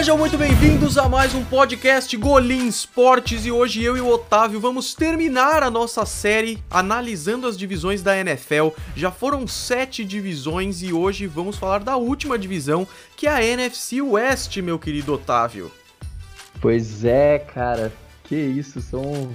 [0.00, 4.58] Sejam muito bem-vindos a mais um podcast Golim Esportes e hoje eu e o Otávio
[4.58, 8.68] vamos terminar a nossa série analisando as divisões da NFL.
[8.96, 14.00] Já foram sete divisões e hoje vamos falar da última divisão, que é a NFC
[14.00, 15.70] West, meu querido Otávio.
[16.62, 17.92] Pois é, cara,
[18.24, 19.34] que isso, são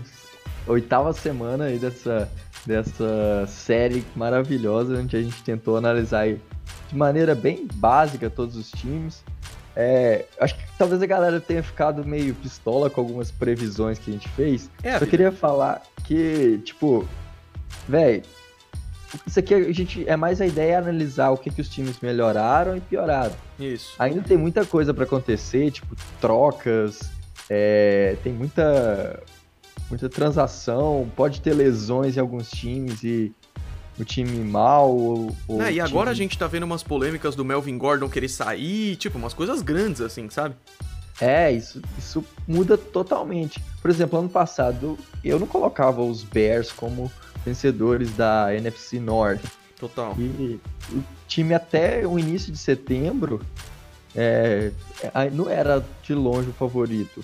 [0.65, 2.27] oitava semana aí dessa,
[2.65, 6.39] dessa série maravilhosa, onde a gente tentou analisar de
[6.95, 9.23] maneira bem básica todos os times.
[9.75, 14.13] É, acho que talvez a galera tenha ficado meio pistola com algumas previsões que a
[14.13, 14.69] gente fez.
[14.81, 17.07] É, Só queria falar que, tipo,
[17.87, 18.23] velho,
[19.27, 21.99] isso aqui a gente é mais a ideia é analisar o que, que os times
[22.01, 23.35] melhoraram e pioraram.
[23.59, 23.93] Isso.
[23.99, 26.99] Ainda tem muita coisa para acontecer, tipo trocas,
[27.49, 29.21] é, tem muita
[29.89, 33.31] muita transação, pode ter lesões em alguns times e
[33.97, 34.89] o time mal.
[34.95, 36.11] Ou, ou e agora time...
[36.11, 40.01] a gente tá vendo umas polêmicas do Melvin Gordon querer sair, tipo, umas coisas grandes
[40.01, 40.55] assim, sabe?
[41.19, 43.63] É, isso, isso muda totalmente.
[43.81, 47.11] Por exemplo, ano passado eu não colocava os Bears como
[47.45, 49.43] vencedores da NFC North.
[49.79, 50.15] Total.
[50.17, 50.59] E
[50.91, 53.41] o time até o início de setembro
[54.15, 54.71] é,
[55.31, 57.23] não era de longe o favorito.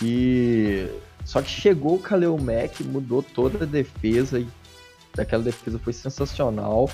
[0.00, 0.86] E
[1.24, 4.46] só que chegou o Kaleo Mack, mudou toda a defesa e
[5.18, 6.90] aquela defesa foi sensacional,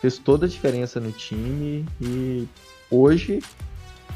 [0.00, 2.48] fez toda a diferença no time e
[2.90, 3.42] hoje,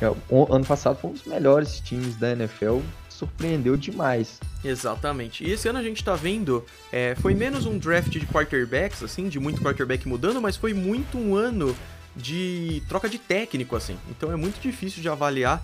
[0.01, 4.41] é, ano passado foi um dos melhores times da NFL, surpreendeu demais.
[4.65, 5.45] Exatamente.
[5.45, 9.28] E esse ano a gente tá vendo, é, foi menos um draft de quarterbacks, assim,
[9.28, 11.75] de muito quarterback mudando, mas foi muito um ano
[12.15, 13.97] de troca de técnico, assim.
[14.11, 15.62] Então é muito difícil de avaliar.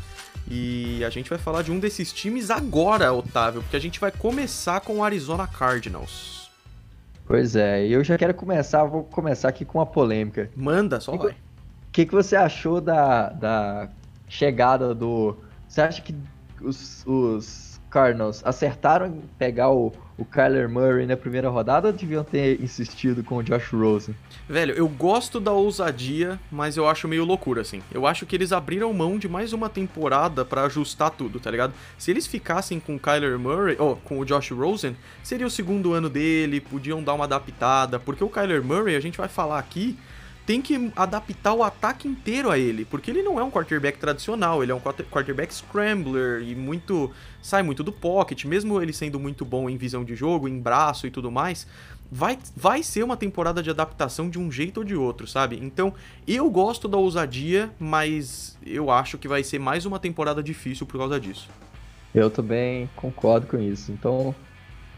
[0.51, 4.11] E a gente vai falar de um desses times agora, Otávio, porque a gente vai
[4.11, 6.42] começar com o Arizona Cardinals.
[7.33, 10.51] Pois é, eu já quero começar, vou começar aqui com uma polêmica.
[10.55, 11.33] Manda, só vai.
[11.33, 11.35] O
[11.91, 13.89] que, que você achou da, da
[14.29, 15.35] chegada do.
[15.67, 16.15] Você acha que
[16.61, 22.63] os, os Cardinals acertaram em pegar o, o Kyler Murray na primeira rodada deviam ter
[22.63, 24.15] insistido com o Josh Rosen?
[24.49, 27.83] Velho, eu gosto da ousadia, mas eu acho meio loucura, assim.
[27.93, 31.75] Eu acho que eles abriram mão de mais uma temporada para ajustar tudo, tá ligado?
[31.99, 35.51] Se eles ficassem com o Kyler Murray, ou oh, com o Josh Rosen, seria o
[35.51, 39.59] segundo ano dele, podiam dar uma adaptada, porque o Kyler Murray, a gente vai falar
[39.59, 39.99] aqui,
[40.45, 44.63] tem que adaptar o ataque inteiro a ele, porque ele não é um quarterback tradicional,
[44.63, 47.11] ele é um quarterback scrambler e muito
[47.41, 51.07] sai muito do pocket, mesmo ele sendo muito bom em visão de jogo, em braço
[51.07, 51.67] e tudo mais,
[52.11, 55.59] vai, vai ser uma temporada de adaptação de um jeito ou de outro, sabe?
[55.63, 55.95] Então,
[56.27, 60.99] eu gosto da ousadia, mas eu acho que vai ser mais uma temporada difícil por
[60.99, 61.49] causa disso.
[62.15, 63.91] Eu também concordo com isso.
[63.91, 64.35] Então,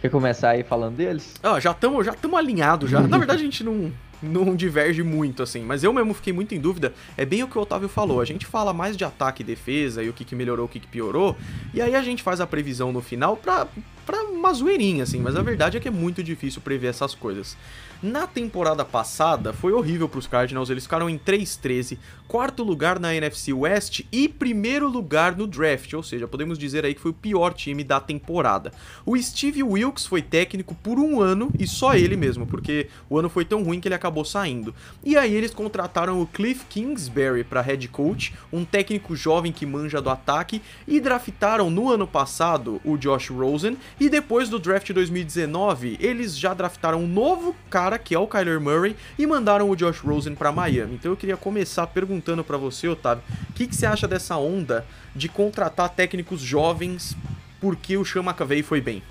[0.01, 1.35] quer começar aí falando deles?
[1.43, 3.01] Ah, já estamos já alinhados já.
[3.01, 5.63] Na verdade, a gente não não diverge muito, assim.
[5.63, 6.93] Mas eu mesmo fiquei muito em dúvida.
[7.17, 8.21] É bem o que o Otávio falou.
[8.21, 10.81] A gente fala mais de ataque e defesa e o que, que melhorou, o que,
[10.81, 11.37] que piorou.
[11.73, 13.67] E aí a gente faz a previsão no final pra,
[14.05, 15.21] pra uma zoeirinha, assim.
[15.21, 17.57] Mas a verdade é que é muito difícil prever essas coisas.
[18.05, 21.97] Na temporada passada, foi horrível para os Cardinals, eles ficaram em 3-13,
[22.29, 26.95] quarto lugar na NFC West e primeiro lugar no draft, ou seja, podemos dizer aí
[26.95, 28.75] que foi o pior time da temporada.
[29.07, 33.31] O Steve Wilkes foi técnico por um ano e só ele mesmo, porque o ano
[33.31, 34.75] foi tão ruim que ele acabou saindo.
[35.03, 40.03] E aí eles contrataram o Cliff Kingsbury para head coach, um técnico jovem que manja
[40.03, 45.97] do ataque, e draftaram no ano passado o Josh Rosen, e depois do draft 2019,
[45.99, 50.01] eles já draftaram um novo cara que é o Kyler Murray, e mandaram o Josh
[50.01, 50.95] Rosen para Miami.
[50.95, 54.85] Então eu queria começar perguntando para você, Otávio, o que, que, você acha dessa onda
[55.15, 57.17] de contratar técnicos jovens
[57.61, 59.03] porque o Sean McVay foi bem?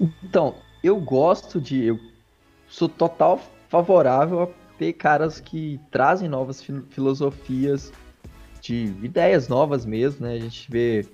[0.00, 1.84] Então, eu gosto de.
[1.84, 1.98] Eu
[2.68, 4.48] sou total favorável a
[4.78, 7.92] ter caras que trazem novas filosofias,
[8.60, 10.34] de ideias novas mesmo, né?
[10.34, 11.06] A gente vê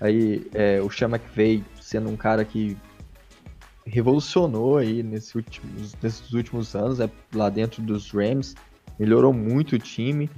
[0.00, 2.76] aí é, o Sean McVay sendo um cara que
[3.86, 8.54] revolucionou aí nesse últimos, nesses últimos anos, é, lá dentro dos Rams,
[8.98, 10.30] melhorou muito o time,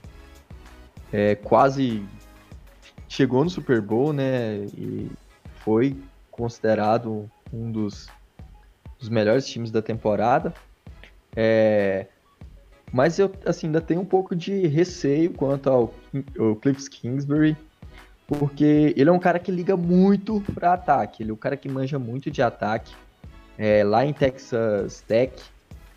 [1.13, 2.05] é, quase
[3.09, 5.11] chegou no Super Bowl, né, e
[5.61, 5.97] foi
[6.31, 8.09] considerado um dos,
[8.99, 10.53] dos melhores times da temporada,
[11.35, 12.07] é,
[12.93, 15.95] mas eu assim, ainda tenho um pouco de receio quanto ao,
[16.39, 17.57] ao Cliff Kingsbury,
[18.27, 21.69] porque ele é um cara que liga muito para ataque, ele é um cara que
[21.69, 22.95] manja muito de ataque,
[23.58, 25.32] é, lá em Texas Tech.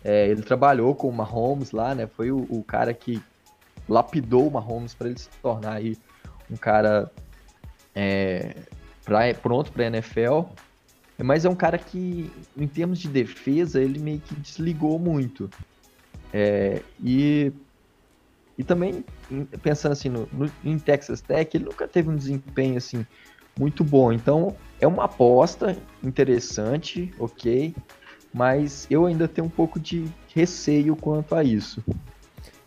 [0.02, 2.06] É, ele trabalhou com o Mahomes lá, né?
[2.06, 3.22] Foi o, o cara que
[3.88, 5.96] lapidou o Mahomes para ele se tornar aí
[6.50, 7.10] um cara
[7.94, 8.56] é,
[9.04, 10.42] pra, pronto para NFL.
[11.22, 15.50] Mas é um cara que, em termos de defesa, ele meio que desligou muito.
[16.32, 17.52] É, e
[18.56, 19.04] E também,
[19.62, 23.06] pensando assim, no, no, em Texas Tech, ele nunca teve um desempenho assim
[23.58, 24.12] muito bom.
[24.12, 27.74] Então, é uma aposta interessante, ok,
[28.32, 31.84] mas eu ainda tenho um pouco de receio quanto a isso.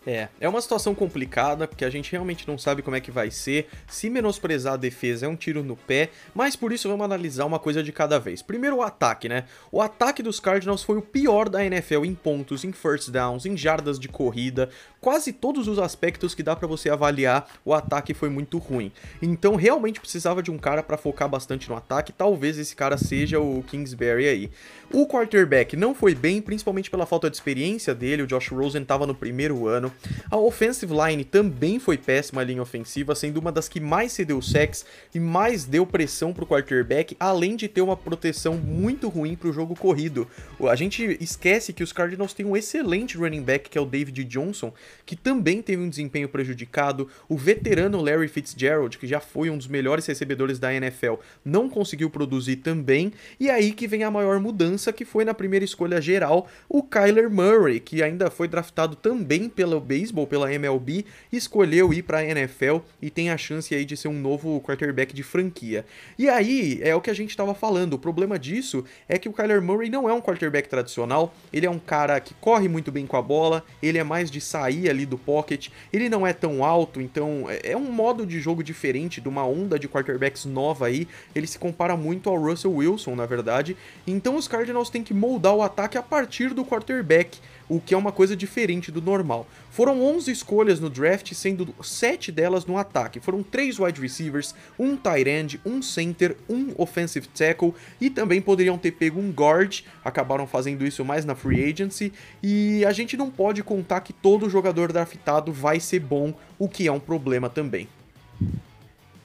[0.06, 3.32] É, é uma situação complicada, porque a gente realmente não sabe como é que vai
[3.32, 3.70] ser.
[3.88, 7.60] Se menosprezar a defesa é um tiro no pé, mas por isso vamos analisar uma
[7.60, 8.42] coisa de cada vez.
[8.42, 9.46] Primeiro o ataque, né?
[9.72, 13.56] O ataque dos Cardinals foi o pior da NFL em pontos, em first downs, em
[13.56, 14.70] jardas de corrida,
[15.00, 18.92] quase todos os aspectos que dá para você avaliar, o ataque foi muito ruim.
[19.22, 23.40] Então realmente precisava de um cara para focar bastante no ataque, talvez esse cara seja
[23.40, 24.52] o Kingsbury aí.
[24.92, 29.08] O quarterback não foi bem, principalmente pela falta de experiência dele, o Josh Rosen estava
[29.08, 29.93] no primeiro ano.
[30.30, 34.42] A offensive line também foi péssima a linha ofensiva, sendo uma das que mais cedeu
[34.42, 39.36] sacks e mais deu pressão para o quarterback, além de ter uma proteção muito ruim
[39.36, 40.28] para o jogo corrido.
[40.70, 44.24] A gente esquece que os Cardinals têm um excelente running back, que é o David
[44.24, 44.74] Johnson,
[45.06, 47.10] que também teve um desempenho prejudicado.
[47.28, 52.10] O veterano Larry Fitzgerald, que já foi um dos melhores recebedores da NFL, não conseguiu
[52.10, 53.14] produzir também.
[53.40, 57.30] E aí que vem a maior mudança, que foi na primeira escolha geral, o Kyler
[57.30, 62.78] Murray, que ainda foi draftado também pelo beisebol, pela MLB, escolheu ir para a NFL
[63.02, 65.86] e tem a chance aí de ser um novo quarterback de franquia.
[66.18, 67.94] E aí é o que a gente estava falando.
[67.94, 71.34] O problema disso é que o Kyler Murray não é um quarterback tradicional.
[71.52, 73.64] Ele é um cara que corre muito bem com a bola.
[73.82, 75.70] Ele é mais de sair ali do pocket.
[75.92, 79.46] Ele não é tão alto, então é, é um modo de jogo diferente de uma
[79.46, 81.08] onda de quarterbacks nova aí.
[81.36, 83.76] Ele se compara muito ao Russell Wilson, na verdade.
[84.08, 87.98] Então os Cardinals têm que moldar o ataque a partir do quarterback o que é
[87.98, 89.48] uma coisa diferente do normal.
[89.70, 93.20] Foram 11 escolhas no draft, sendo 7 delas no ataque.
[93.20, 98.78] Foram 3 wide receivers, um tight end, um center, um offensive tackle e também poderiam
[98.78, 103.30] ter pego um guard, acabaram fazendo isso mais na free agency e a gente não
[103.30, 107.88] pode contar que todo jogador draftado vai ser bom, o que é um problema também.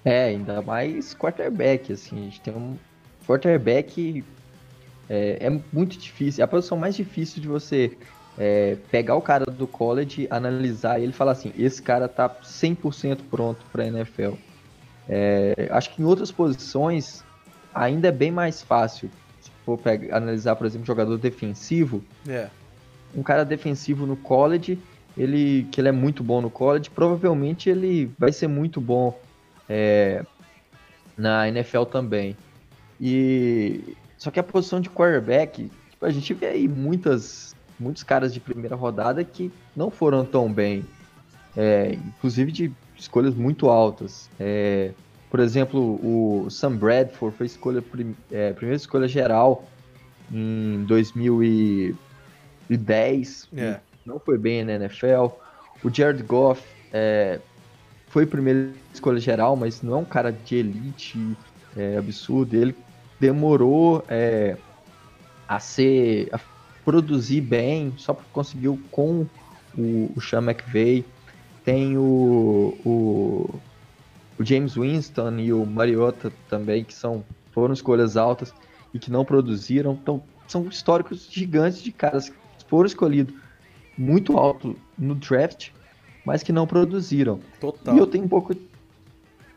[0.04, 2.76] É, ainda mais quarterback, assim, a gente tem um
[3.26, 4.24] quarterback
[5.08, 7.92] é, é, muito difícil, é a posição mais difícil de você
[8.38, 13.18] é, pegar o cara do college, analisar ele e falar assim: esse cara tá 100%
[13.28, 14.34] pronto para NFL.
[15.08, 17.24] É, acho que em outras posições
[17.74, 19.10] ainda é bem mais fácil.
[19.40, 22.48] Se for pegar, analisar, por exemplo, jogador defensivo, é.
[23.14, 24.78] um cara defensivo no college,
[25.16, 29.18] ele que ele é muito bom no college, provavelmente ele vai ser muito bom
[29.68, 30.24] é,
[31.16, 32.36] na NFL também.
[33.00, 37.47] E só que a posição de quarterback, tipo, a gente vê aí muitas
[37.78, 40.84] muitos caras de primeira rodada que não foram tão bem,
[41.56, 44.28] é, inclusive de escolhas muito altas.
[44.38, 44.92] É,
[45.30, 47.84] por exemplo, o Sam Bradford foi escolha,
[48.30, 49.64] é, primeira escolha geral
[50.32, 53.80] em 2010, é.
[54.04, 55.26] não foi bem na NFL.
[55.84, 57.38] O Jared Goff é,
[58.08, 61.36] foi primeira escolha geral, mas não é um cara de elite
[61.76, 62.56] é, absurdo.
[62.56, 62.74] Ele
[63.20, 64.04] demorou
[65.46, 66.40] a ser a
[66.88, 69.26] produzir bem, só conseguiu com
[69.76, 71.04] o, o Sean McVay.
[71.62, 73.60] Tem o, o,
[74.38, 78.54] o, James Winston e o Mariota também, que são, foram escolhas altas
[78.94, 79.98] e que não produziram.
[80.02, 83.34] Então, são históricos gigantes de caras que foram escolhidos
[83.98, 85.68] muito alto no draft,
[86.24, 87.38] mas que não produziram.
[87.60, 87.94] Total.
[87.94, 88.56] E eu tenho um pouco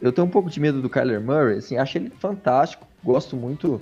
[0.01, 3.79] eu tenho um pouco de medo do Kyler Murray, assim, acho ele fantástico, gosto muito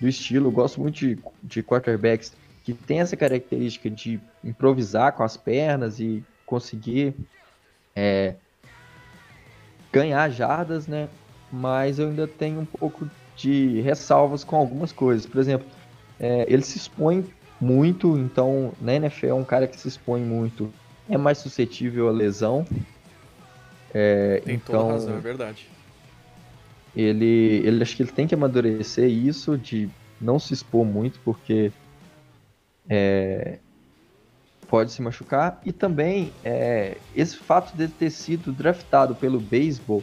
[0.00, 2.32] do estilo, gosto muito de, de quarterbacks
[2.64, 7.14] que tem essa característica de improvisar com as pernas e conseguir
[7.94, 8.34] é,
[9.92, 11.08] ganhar jardas, né?
[11.50, 15.26] Mas eu ainda tenho um pouco de ressalvas com algumas coisas.
[15.26, 15.66] Por exemplo,
[16.20, 17.26] é, ele se expõe
[17.60, 20.72] muito, então na NFL é um cara que se expõe muito,
[21.08, 22.66] é mais suscetível a lesão.
[23.92, 25.68] É, tem então, toda razão, é verdade.
[26.94, 29.88] Ele, ele acho que ele tem que amadurecer isso de
[30.20, 31.72] não se expor muito, porque
[32.88, 33.58] é,
[34.68, 35.60] pode se machucar.
[35.64, 40.02] E também é, esse fato de ter sido draftado pelo beisebol,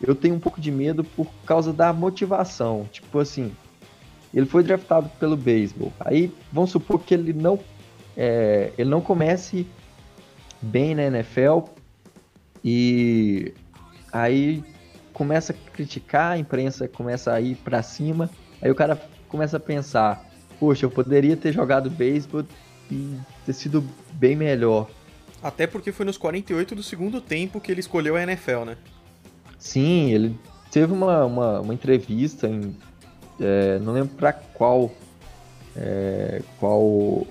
[0.00, 2.88] eu tenho um pouco de medo por causa da motivação.
[2.92, 3.52] Tipo assim,
[4.32, 5.92] ele foi draftado pelo beisebol.
[6.00, 7.58] Aí vamos supor que ele não
[8.16, 9.66] é, ele não comece
[10.60, 11.68] bem na NFL
[12.64, 13.54] e
[14.12, 14.64] aí
[15.12, 18.28] começa a criticar, a imprensa começa a ir para cima,
[18.60, 20.27] aí o cara começa a pensar,
[20.58, 22.44] poxa, eu poderia ter jogado beisebol
[22.90, 24.88] e ter sido bem melhor.
[25.42, 28.76] Até porque foi nos 48 do segundo tempo que ele escolheu a NFL, né?
[29.58, 30.36] Sim, ele
[30.70, 32.76] teve uma, uma, uma entrevista em.
[33.40, 34.92] É, não lembro para qual,
[35.76, 37.26] é, qual.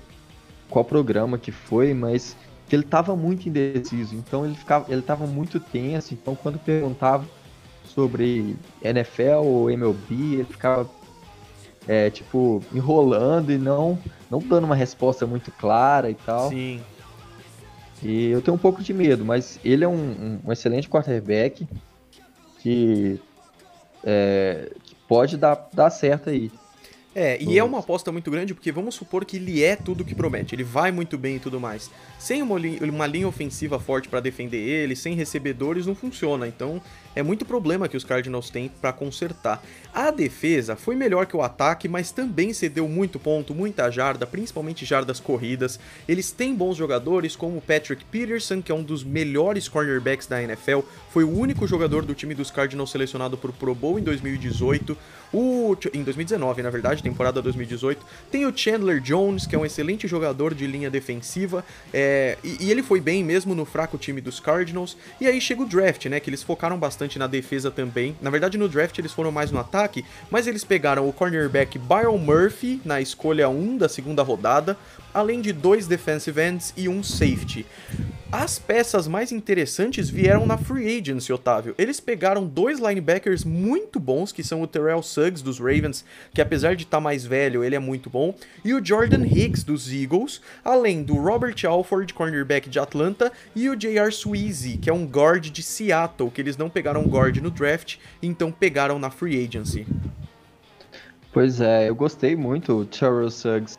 [0.70, 2.36] qual programa que foi, mas
[2.68, 7.26] que ele estava muito indeciso, então ele ficava, ele estava muito tenso, então quando perguntava
[7.82, 10.88] sobre NFL ou MLB, ele ficava
[11.88, 13.98] é, tipo enrolando e não
[14.30, 16.50] não dando uma resposta muito clara e tal.
[16.50, 16.80] Sim.
[18.02, 21.66] E eu tenho um pouco de medo, mas ele é um, um, excelente quarterback
[22.60, 23.18] que,
[24.04, 26.50] é, que pode dar, dar certo aí.
[27.14, 30.14] É, e é uma aposta muito grande porque vamos supor que ele é tudo que
[30.14, 31.90] promete, ele vai muito bem e tudo mais.
[32.16, 36.46] Sem uma linha, uma linha ofensiva forte para defender ele, sem recebedores, não funciona.
[36.46, 36.80] Então
[37.18, 39.60] é muito problema que os Cardinals têm para consertar.
[39.92, 44.84] A defesa foi melhor que o ataque, mas também cedeu muito ponto, muita jarda, principalmente
[44.84, 45.80] jardas corridas.
[46.06, 50.80] Eles têm bons jogadores, como Patrick Peterson, que é um dos melhores cornerbacks da NFL,
[51.10, 54.96] foi o único jogador do time dos Cardinals selecionado para o Pro Bowl em 2018.
[55.32, 58.04] O, em 2019, na verdade, temporada 2018.
[58.30, 62.70] Tem o Chandler Jones, que é um excelente jogador de linha defensiva, é, e, e,
[62.70, 64.96] ele foi bem mesmo no fraco time dos Cardinals.
[65.20, 66.20] E aí chega o draft, né?
[66.20, 68.16] Que eles focaram bastante na defesa também.
[68.20, 72.18] Na verdade, no draft eles foram mais no ataque, mas eles pegaram o cornerback Byron
[72.18, 74.76] Murphy na escolha 1 da segunda rodada,
[75.12, 77.66] além de dois defensive ends e um safety.
[78.30, 81.74] As peças mais interessantes vieram na free agency, Otávio.
[81.78, 86.76] Eles pegaram dois linebackers muito bons, que são o Terrell Suggs dos Ravens, que apesar
[86.76, 90.42] de estar tá mais velho, ele é muito bom, e o Jordan Hicks dos Eagles,
[90.62, 94.12] além do Robert Alford, cornerback de Atlanta, e o J.R.
[94.12, 98.52] Sweezy, que é um guard de Seattle, que eles não pegaram guard no draft, então
[98.52, 99.86] pegaram na free agency.
[101.32, 103.78] Pois é, eu gostei muito do Terrell Suggs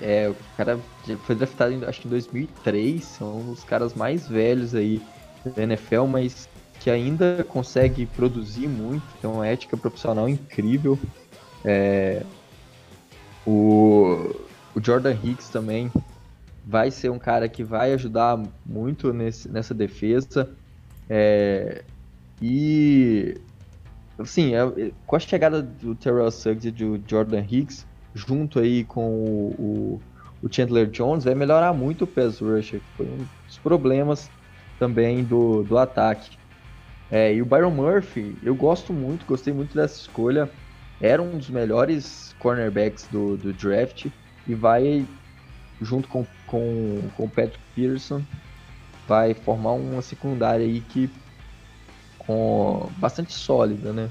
[0.00, 0.78] é, o cara
[1.24, 5.02] foi draftado em, acho que em 2003, são os caras mais velhos aí
[5.44, 6.48] da NFL, mas
[6.80, 10.98] que ainda consegue produzir muito, tem uma ética profissional incrível.
[11.64, 12.22] É,
[13.46, 14.34] o,
[14.74, 15.90] o Jordan Hicks também
[16.64, 20.50] vai ser um cara que vai ajudar muito nesse, nessa defesa.
[21.08, 21.82] É,
[22.40, 23.36] e
[24.18, 29.08] assim, é, com a chegada do Terrell Suggs e do Jordan Hicks, junto aí com
[29.08, 29.54] o,
[30.42, 34.30] o, o Chandler Jones, vai melhorar muito o pass rusher, que foi um dos problemas
[34.78, 36.36] também do, do ataque.
[37.10, 40.48] É, e o Byron Murphy, eu gosto muito, gostei muito dessa escolha.
[41.00, 44.06] Era um dos melhores cornerbacks do, do draft
[44.46, 45.06] e vai,
[45.80, 48.22] junto com, com, com o Patrick Peterson,
[49.06, 51.10] vai formar uma secundária aí que
[52.18, 54.10] com bastante sólida, né?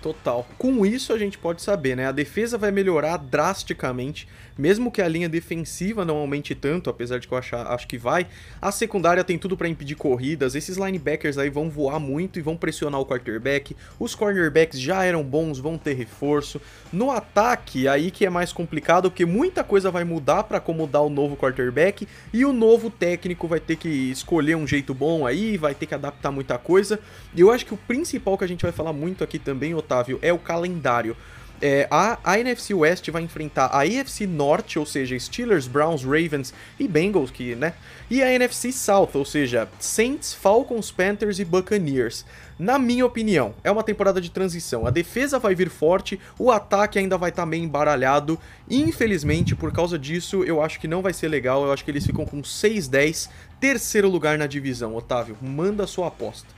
[0.00, 0.46] Total.
[0.56, 2.06] Com isso a gente pode saber, né?
[2.06, 7.28] A defesa vai melhorar drasticamente mesmo que a linha defensiva não aumente tanto, apesar de
[7.28, 8.26] que eu achar, acho que vai,
[8.60, 12.56] a secundária tem tudo para impedir corridas, esses linebackers aí vão voar muito e vão
[12.56, 16.60] pressionar o quarterback, os cornerbacks já eram bons, vão ter reforço.
[16.92, 21.10] No ataque, aí que é mais complicado, porque muita coisa vai mudar para acomodar o
[21.10, 25.74] novo quarterback e o novo técnico vai ter que escolher um jeito bom aí, vai
[25.74, 26.98] ter que adaptar muita coisa.
[27.34, 30.18] E eu acho que o principal que a gente vai falar muito aqui também, Otávio,
[30.22, 31.16] é o calendário.
[31.60, 36.54] É, a, a, NFC West vai enfrentar a AFC Norte, ou seja, Steelers, Browns, Ravens
[36.78, 37.74] e Bengals, que, né?
[38.08, 42.24] E a NFC South, ou seja, Saints, Falcons, Panthers e Buccaneers.
[42.58, 44.86] Na minha opinião, é uma temporada de transição.
[44.86, 48.38] A defesa vai vir forte, o ataque ainda vai estar tá meio embaralhado.
[48.70, 51.64] Infelizmente, por causa disso, eu acho que não vai ser legal.
[51.64, 53.28] Eu acho que eles ficam com 6-10,
[53.60, 54.94] terceiro lugar na divisão.
[54.94, 56.48] Otávio, manda sua aposta.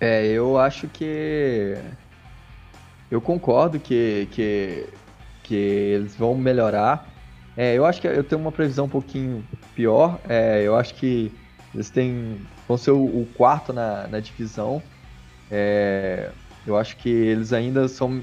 [0.00, 1.76] É, eu acho que
[3.10, 4.86] eu concordo que, que,
[5.42, 7.08] que eles vão melhorar.
[7.56, 10.18] É, eu acho que eu tenho uma previsão um pouquinho pior.
[10.28, 11.32] É, eu acho que
[11.74, 14.82] eles têm, vão ser o, o quarto na, na divisão.
[15.50, 16.30] É,
[16.66, 18.22] eu acho que eles ainda são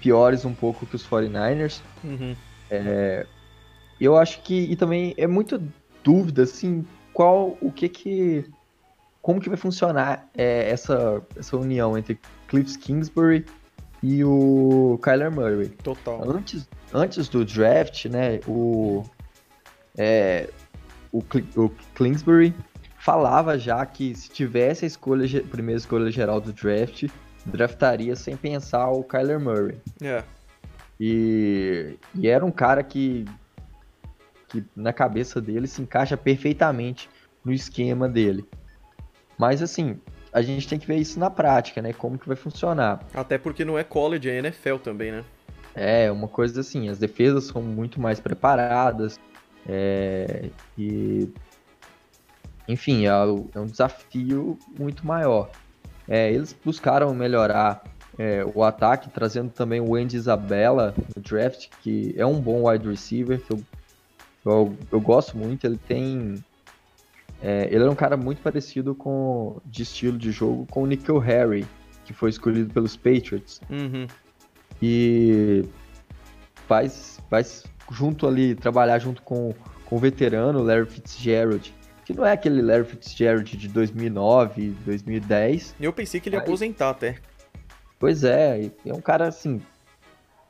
[0.00, 1.80] piores um pouco que os 49ers.
[2.04, 2.36] Uhum.
[2.70, 3.26] É,
[4.00, 5.60] eu acho que e também é muita
[6.04, 8.44] dúvida assim qual o que que
[9.20, 13.44] como que vai funcionar é, essa essa união entre Cliff Kingsbury
[14.02, 15.68] e o Kyler Murray.
[15.68, 16.28] Total.
[16.28, 19.04] Antes, antes do draft, né, o,
[19.96, 20.48] é,
[21.12, 21.18] o,
[21.56, 22.54] o Kingsbury
[22.98, 27.08] falava já que se tivesse a escolha, primeira escolha geral do draft,
[27.44, 29.78] draftaria sem pensar o Kyler Murray.
[30.02, 30.22] É.
[31.00, 33.24] E, e era um cara que,
[34.48, 37.08] que na cabeça dele se encaixa perfeitamente
[37.44, 38.44] no esquema dele.
[39.38, 39.98] Mas assim,
[40.32, 41.92] a gente tem que ver isso na prática, né?
[41.92, 43.00] Como que vai funcionar.
[43.14, 45.24] Até porque não é college, é NFL também, né?
[45.74, 49.18] É, uma coisa assim, as defesas são muito mais preparadas
[49.68, 51.28] é, e
[52.68, 55.50] enfim, é, é, um desafio muito maior.
[56.06, 57.82] É, eles buscaram melhorar
[58.18, 62.88] é, o ataque, trazendo também o Andy Isabella no draft, que é um bom wide
[62.88, 63.60] receiver, que eu
[64.44, 66.42] Eu, eu gosto muito, ele tem.
[67.42, 71.18] É, ele é um cara muito parecido com de estilo de jogo com o Nickel
[71.18, 71.66] Harry,
[72.04, 73.60] que foi escolhido pelos Patriots.
[73.70, 74.06] Uhum.
[74.82, 75.64] E
[76.66, 79.54] faz, faz junto ali, trabalhar junto com,
[79.84, 85.76] com o veterano Larry Fitzgerald, que não é aquele Larry Fitzgerald de 2009, 2010.
[85.80, 87.16] Eu pensei que ele ia Aí, aposentar até.
[87.98, 89.60] Pois é, é um cara assim,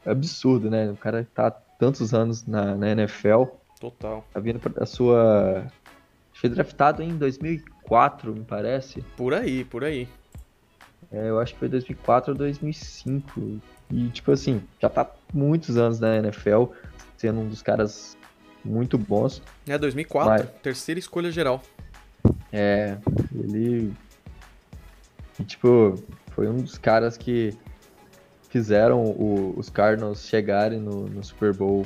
[0.05, 0.91] absurdo, né?
[0.91, 3.45] O cara tá tantos anos na, na NFL.
[3.81, 4.25] Total.
[4.33, 5.67] Tá vindo pra sua.
[6.39, 9.03] Foi draftado em 2004, me parece.
[9.17, 10.07] Por aí, por aí.
[11.11, 13.61] É, eu acho que foi 2004 ou 2005.
[13.91, 16.67] E, tipo assim, já tá muitos anos na NFL,
[17.17, 18.17] sendo um dos caras
[18.65, 19.43] muito bons.
[19.67, 20.63] É, 2004, Mas...
[20.63, 21.61] terceira escolha geral.
[22.53, 22.97] É,
[23.35, 23.93] ele.
[25.41, 26.01] E, tipo,
[26.37, 27.53] foi um dos caras que
[28.49, 31.85] fizeram o, os Cardinals chegarem no, no Super Bowl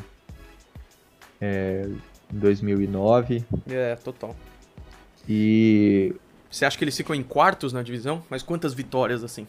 [1.41, 1.89] é,
[2.33, 3.45] em 2009.
[3.69, 4.35] É, total.
[5.29, 6.15] E.
[6.51, 8.23] Você acha que eles ficam em quartos na divisão?
[8.29, 9.47] Mas quantas vitórias assim?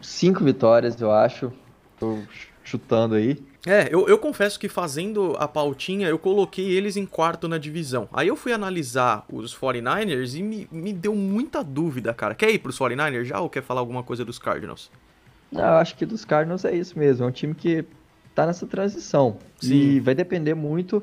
[0.00, 1.52] Cinco vitórias, eu acho.
[1.98, 2.18] Tô
[2.64, 3.42] chutando aí.
[3.66, 8.08] É, eu, eu confesso que fazendo a pautinha, eu coloquei eles em quarto na divisão.
[8.12, 12.34] Aí eu fui analisar os 49ers e me, me deu muita dúvida, cara.
[12.34, 14.90] Quer ir pros 49ers já ou quer falar alguma coisa dos Cardinals?
[15.50, 17.24] Não, eu acho que dos Cardinals é isso mesmo.
[17.24, 17.84] É um time que
[18.34, 19.38] tá nessa transição.
[19.60, 19.74] Sim.
[19.74, 21.02] E vai depender muito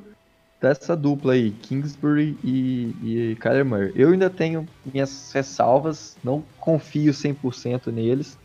[0.63, 3.91] dessa dupla aí, Kingsbury e, e Kyler Murray.
[3.95, 8.37] Eu ainda tenho minhas ressalvas, não confio 100% neles.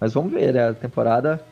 [0.00, 0.68] Mas vamos ver, né?
[0.68, 1.44] A temporada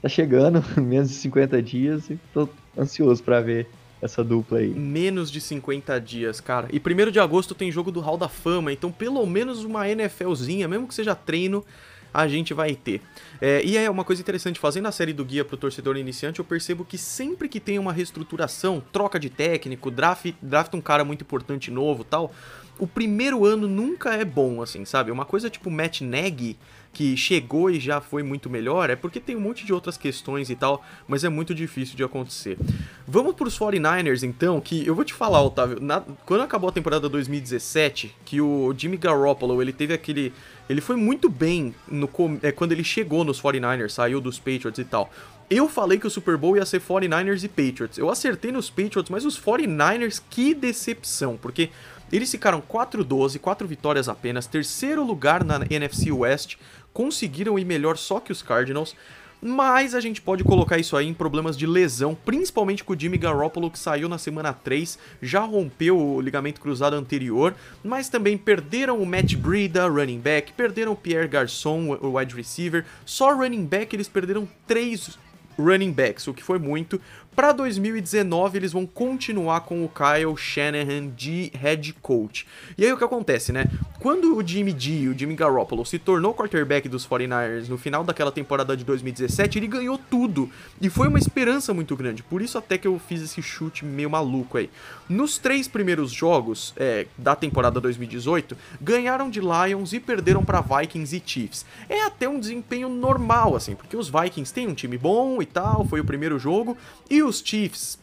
[0.00, 2.48] tá chegando, menos de 50 dias, e tô
[2.78, 3.68] ansioso para ver
[4.00, 4.68] essa dupla aí.
[4.68, 6.68] Menos de 50 dias, cara.
[6.70, 10.68] E primeiro de agosto tem jogo do Hall da Fama, então pelo menos uma NFLzinha,
[10.68, 11.64] mesmo que seja treino,
[12.12, 13.00] a gente vai ter.
[13.40, 16.38] É, e é uma coisa interessante, fazendo a série do guia para o torcedor iniciante,
[16.38, 21.04] eu percebo que sempre que tem uma reestruturação, troca de técnico, draft, draft um cara
[21.04, 22.32] muito importante novo tal,
[22.78, 25.10] o primeiro ano nunca é bom, assim, sabe?
[25.10, 26.56] Uma coisa tipo Matt Nagy,
[26.92, 30.50] que chegou e já foi muito melhor, é porque tem um monte de outras questões
[30.50, 32.58] e tal, mas é muito difícil de acontecer.
[33.06, 36.72] Vamos para os 49ers então, que eu vou te falar, Otávio, na, quando acabou a
[36.72, 40.32] temporada 2017, que o Jimmy Garoppolo, ele teve aquele
[40.68, 42.10] ele foi muito bem no,
[42.42, 45.10] é, quando ele chegou nos 49ers, saiu dos Patriots e tal.
[45.48, 47.96] Eu falei que o Super Bowl ia ser 49ers e Patriots.
[47.96, 51.70] Eu acertei nos Patriots, mas os 49ers, que decepção, porque
[52.12, 56.56] eles ficaram 4-12, 4 vitórias apenas, terceiro lugar na NFC West,
[56.98, 58.96] conseguiram ir melhor só que os Cardinals.
[59.40, 63.16] Mas a gente pode colocar isso aí em problemas de lesão, principalmente com o Jimmy
[63.16, 69.00] Garoppolo que saiu na semana 3, já rompeu o ligamento cruzado anterior, mas também perderam
[69.00, 73.94] o Matt Breida, running back, perderam o Pierre Garçon, o wide receiver, só running back
[73.94, 75.16] eles perderam três
[75.56, 77.00] running backs, o que foi muito,
[77.38, 82.44] para 2019 eles vão continuar com o Kyle Shanahan de head coach.
[82.76, 83.66] E aí o que acontece, né?
[84.00, 88.32] Quando o Jimmy G, o Jimmy Garoppolo, se tornou quarterback dos 49ers no final daquela
[88.32, 90.50] temporada de 2017, ele ganhou tudo.
[90.80, 92.24] E foi uma esperança muito grande.
[92.24, 94.68] Por isso até que eu fiz esse chute meio maluco aí.
[95.08, 101.16] Nos três primeiros jogos é, da temporada 2018, ganharam de Lions e perderam para Vikings
[101.16, 101.64] e Chiefs.
[101.88, 105.84] É até um desempenho normal, assim, porque os Vikings têm um time bom e tal,
[105.86, 106.76] foi o primeiro jogo,
[107.08, 107.98] e os Chiefs,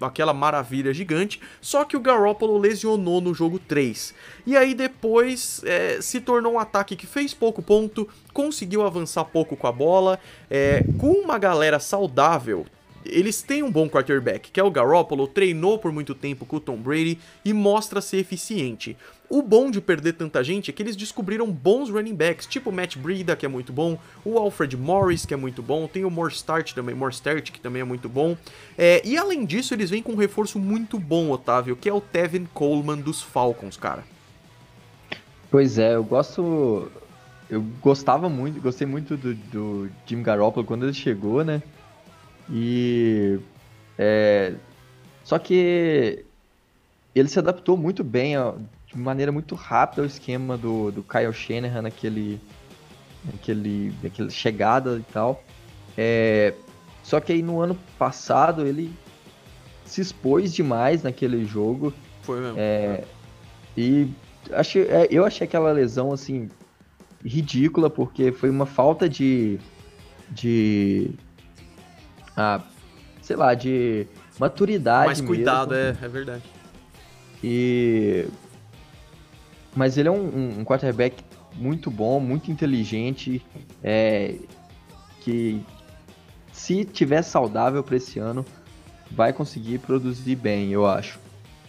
[0.00, 4.14] aquela maravilha gigante, só que o Garoppolo lesionou no jogo 3.
[4.46, 9.56] E aí depois é, se tornou um ataque que fez pouco ponto, conseguiu avançar pouco
[9.56, 10.18] com a bola,
[10.50, 12.66] é, com uma galera saudável,
[13.10, 16.60] eles têm um bom quarterback, que é o Garoppolo, treinou por muito tempo com o
[16.60, 18.96] Tom Brady e mostra ser eficiente.
[19.28, 22.96] O bom de perder tanta gente é que eles descobriram bons running backs, tipo Matt
[22.96, 26.72] Breida, que é muito bom, o Alfred Morris, que é muito bom, tem o Morstart
[26.74, 28.36] também, Morstart, que também é muito bom.
[28.78, 32.00] É, e além disso, eles vêm com um reforço muito bom, Otávio, que é o
[32.00, 34.04] Tevin Coleman dos Falcons, cara.
[35.50, 36.90] Pois é, eu gosto.
[37.48, 41.62] Eu gostava muito, gostei muito do, do Jim Garoppolo quando ele chegou, né?
[42.50, 43.38] E.
[43.98, 44.54] É,
[45.24, 46.24] só que
[47.14, 48.54] ele se adaptou muito bem ó,
[48.86, 52.40] de maneira muito rápida ao esquema do, do Kyle Shanahan naquele,
[53.24, 55.42] naquele, naquele chegada e tal.
[55.96, 56.54] É,
[57.02, 58.92] só que aí no ano passado ele
[59.84, 61.92] se expôs demais naquele jogo.
[62.22, 62.56] Foi mesmo.
[62.58, 63.04] É,
[63.76, 64.08] e
[64.52, 66.50] achei, é, eu achei aquela lesão assim
[67.24, 69.58] ridícula porque foi uma falta de
[70.30, 71.10] de
[72.36, 72.60] ah,
[73.22, 74.06] sei lá de
[74.38, 75.98] maturidade mais cuidado mesmo.
[76.02, 76.42] é é verdade
[77.42, 78.26] e
[79.74, 81.22] mas ele é um, um quarterback
[81.54, 83.44] muito bom, muito inteligente,
[83.82, 84.36] é,
[85.20, 85.62] que
[86.50, 88.44] se tiver saudável para esse ano,
[89.10, 91.18] vai conseguir produzir bem, eu acho.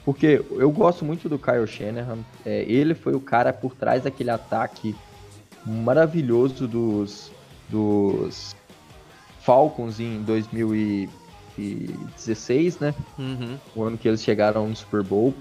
[0.05, 2.19] Porque eu gosto muito do Kyle Shanahan.
[2.45, 4.95] É, ele foi o cara por trás daquele ataque
[5.65, 7.29] maravilhoso dos,
[7.67, 8.55] dos
[9.47, 12.93] Falcons em 2016, né?
[13.17, 13.57] Uhum.
[13.73, 15.33] O ano que eles chegaram no Super Bowl.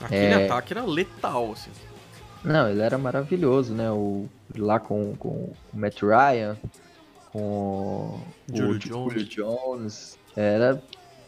[0.00, 0.46] Aquele é...
[0.46, 1.70] ataque era letal, assim.
[2.42, 3.90] Não, ele era maravilhoso, né?
[3.90, 6.56] O, lá com, com o Matt Ryan,
[7.30, 9.12] com Julio o Jones.
[9.12, 10.18] Julio Jones.
[10.34, 10.82] Era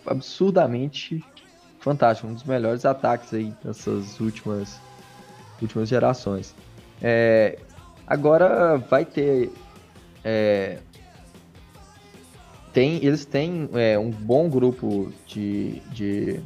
[0.07, 1.22] absurdamente
[1.78, 4.81] fantástico, um dos melhores ataques aí dessas últimas,
[5.61, 6.55] últimas gerações.
[7.02, 7.59] É,
[8.07, 9.52] agora vai ter.
[10.24, 10.78] É,
[12.72, 16.40] tem, eles têm é, um bom grupo de, de,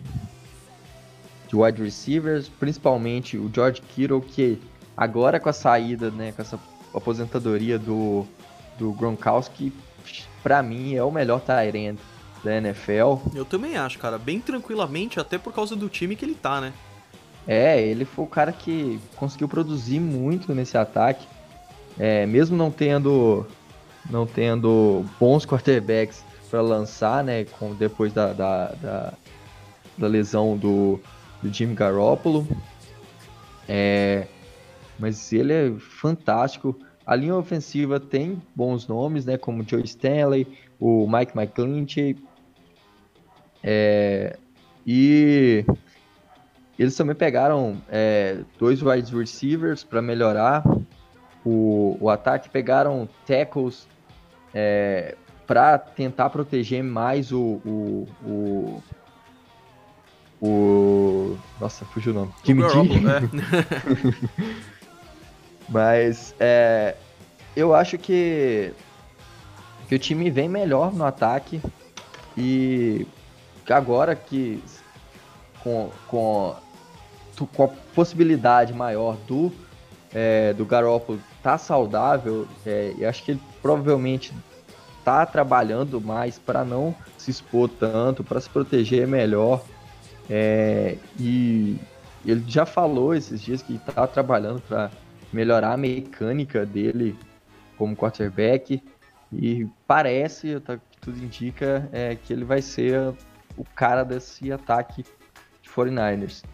[1.48, 4.58] de wide receivers, principalmente o George Kittle, que
[4.96, 6.58] agora com a saída, né, com essa
[6.94, 8.26] aposentadoria do,
[8.78, 9.72] do Gronkowski,
[10.42, 11.98] para mim é o melhor tight end
[12.42, 13.18] da NFL.
[13.34, 16.72] Eu também acho, cara, bem tranquilamente, até por causa do time que ele tá, né?
[17.46, 21.26] É, ele foi o cara que conseguiu produzir muito nesse ataque.
[21.98, 23.46] É, mesmo não tendo
[24.10, 29.12] não tendo bons quarterbacks para lançar, né, com, depois da, da, da,
[29.98, 31.00] da lesão do,
[31.42, 32.46] do Jimmy Garoppolo.
[33.68, 34.26] É,
[34.98, 36.78] mas ele é fantástico.
[37.04, 40.46] A linha ofensiva tem bons nomes, né, como Joe Stanley,
[40.78, 42.16] o Mike McClinch,
[43.68, 44.36] é,
[44.86, 45.64] e
[46.78, 50.62] eles também pegaram é, dois wide receivers para melhorar
[51.44, 53.88] o, o ataque, pegaram tackles
[54.58, 55.14] é,
[55.46, 58.82] para tentar proteger mais o, o, o,
[60.40, 62.32] o, Nossa, fugiu o nome.
[62.42, 62.78] Jimmy G.
[62.78, 64.46] É.
[65.68, 66.96] Mas é,
[67.54, 68.72] eu acho que,
[69.88, 71.60] que o time vem melhor no ataque
[72.34, 73.06] e
[73.68, 74.62] agora que
[75.62, 76.56] com, com,
[77.54, 79.52] com a possibilidade maior do,
[80.14, 84.32] é, do Garoppolo tá saudável, é, eu acho que ele provavelmente
[85.04, 89.64] tá trabalhando mais para não se expor tanto, para se proteger melhor.
[90.30, 91.76] É, e
[92.24, 94.90] ele já falou esses dias que tá trabalhando para
[95.32, 97.16] melhorar a mecânica dele
[97.76, 98.80] como quarterback.
[99.32, 103.12] E parece, tá, tudo indica, é, que ele vai ser
[103.56, 105.02] o cara desse ataque
[105.62, 106.44] de 49ers.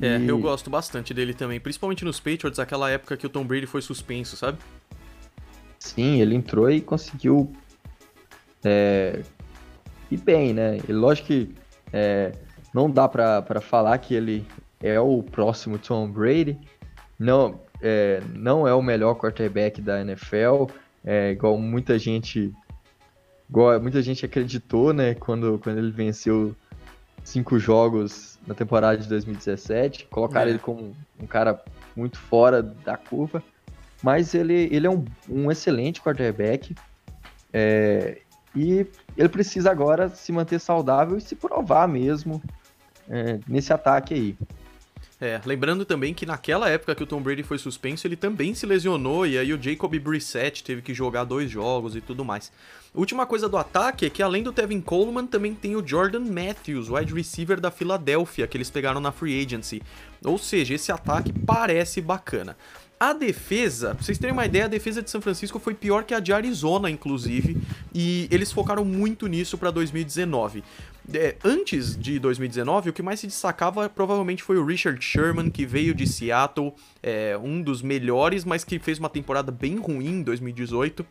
[0.00, 3.44] É, E- eu gosto bastante dele também, principalmente nos Patriots, aquela época que o Tom
[3.44, 4.58] Brady foi suspenso, sabe?
[5.82, 7.52] Sim, ele entrou e conseguiu
[8.64, 9.20] é,
[10.10, 10.78] ir bem, né?
[10.88, 11.54] E lógico que
[11.92, 12.32] é,
[12.72, 14.46] não dá pra falar que ele
[14.80, 16.56] é o próximo Tom Brady,
[17.18, 20.66] não é, não é o melhor quarterback da NFL,
[21.04, 22.52] é, igual muita gente
[23.50, 25.14] igual muita gente acreditou, né?
[25.14, 26.54] Quando, quando ele venceu
[27.24, 30.50] cinco jogos na temporada de 2017, colocaram É.
[30.50, 31.60] ele como um cara
[31.96, 33.42] muito fora da curva.
[34.02, 36.74] Mas ele, ele é um, um excelente quarterback.
[37.52, 38.18] é,
[38.54, 38.86] e
[39.16, 42.42] ele precisa agora se manter saudável e se provar mesmo
[43.08, 44.36] é, nesse ataque aí.
[45.20, 48.66] É, lembrando também que naquela época que o Tom Brady foi suspenso, ele também se
[48.66, 52.50] lesionou e aí o Jacob Brissett teve que jogar dois jogos e tudo mais.
[52.92, 56.90] Última coisa do ataque é que além do Tevin Coleman, também tem o Jordan Matthews,
[56.90, 59.80] wide receiver da Filadélfia, que eles pegaram na free agency.
[60.24, 62.56] Ou seja, esse ataque parece bacana.
[63.02, 66.14] A defesa, pra vocês terem uma ideia, a defesa de São Francisco foi pior que
[66.14, 67.56] a de Arizona, inclusive,
[67.92, 70.62] e eles focaram muito nisso pra 2019.
[71.12, 75.66] É, antes de 2019, o que mais se destacava provavelmente foi o Richard Sherman, que
[75.66, 80.22] veio de Seattle, é, um dos melhores, mas que fez uma temporada bem ruim em
[80.22, 81.04] 2018.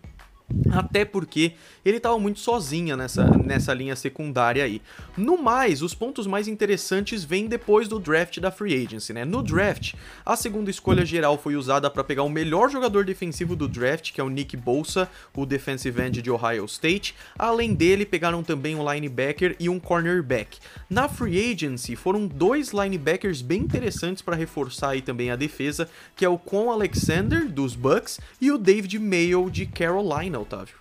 [0.72, 4.82] Até porque ele estava muito sozinha nessa, nessa linha secundária aí.
[5.18, 9.26] No mais, os pontos mais interessantes vêm depois do draft da Free Agency, né?
[9.26, 9.94] No draft,
[10.26, 14.22] a segunda escolha geral foi usada para pegar o melhor jogador defensivo do draft, que
[14.22, 17.16] é o Nick Bolsa, o defensive end de Ohio State.
[17.38, 20.60] Além dele, pegaram também um linebacker e um cornerback.
[20.90, 26.26] Na Free Agency, foram dois linebackers bem interessantes para reforçar aí também a defesa, que
[26.26, 30.76] é o Con Alexander, dos Bucks, e o David Mayo, de Carolina, Otávio.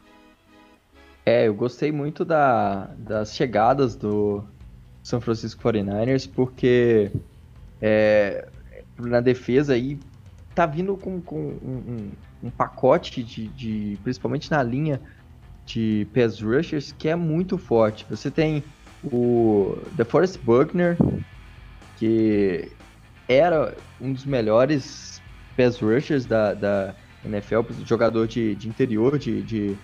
[1.25, 4.42] É, eu gostei muito da, das chegadas do
[5.03, 7.11] São Francisco 49ers, porque
[7.81, 8.49] é,
[8.99, 9.99] na defesa aí
[10.55, 12.11] tá vindo com, com um,
[12.42, 15.01] um- pacote de, de- principalmente na linha
[15.66, 18.05] de pass rushers, que é muito forte.
[18.11, 18.64] Você tem
[19.05, 20.96] o DeForest Buckner,
[21.99, 22.73] que
[23.29, 25.23] era um dos melhores
[25.57, 29.76] pass rushers da, da NFL, jogador de, de interior, de, de,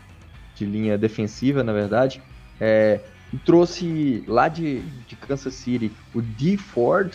[0.55, 2.23] de linha defensiva, na verdade.
[2.61, 3.01] É,
[3.45, 7.13] trouxe lá de, de Kansas City o D Ford.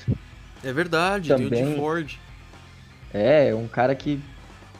[0.63, 1.49] É verdade, também.
[1.49, 2.19] tem o D Ford.
[3.13, 4.21] É, um cara que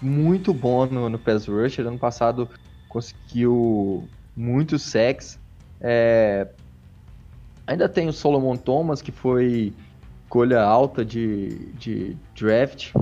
[0.02, 1.80] muito bom no, no pass rush.
[1.80, 2.50] Ano passado
[2.88, 5.40] conseguiu muito sex.
[5.80, 6.48] É...
[7.68, 9.74] Ainda tem o Solomon Thomas, que foi
[10.24, 12.94] escolha alta de, de draft.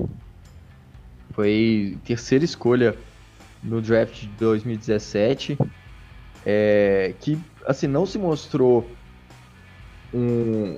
[1.40, 2.98] Foi terceira escolha
[3.64, 5.58] no draft de 2017.
[6.46, 8.92] É, que assim não se mostrou
[10.14, 10.78] um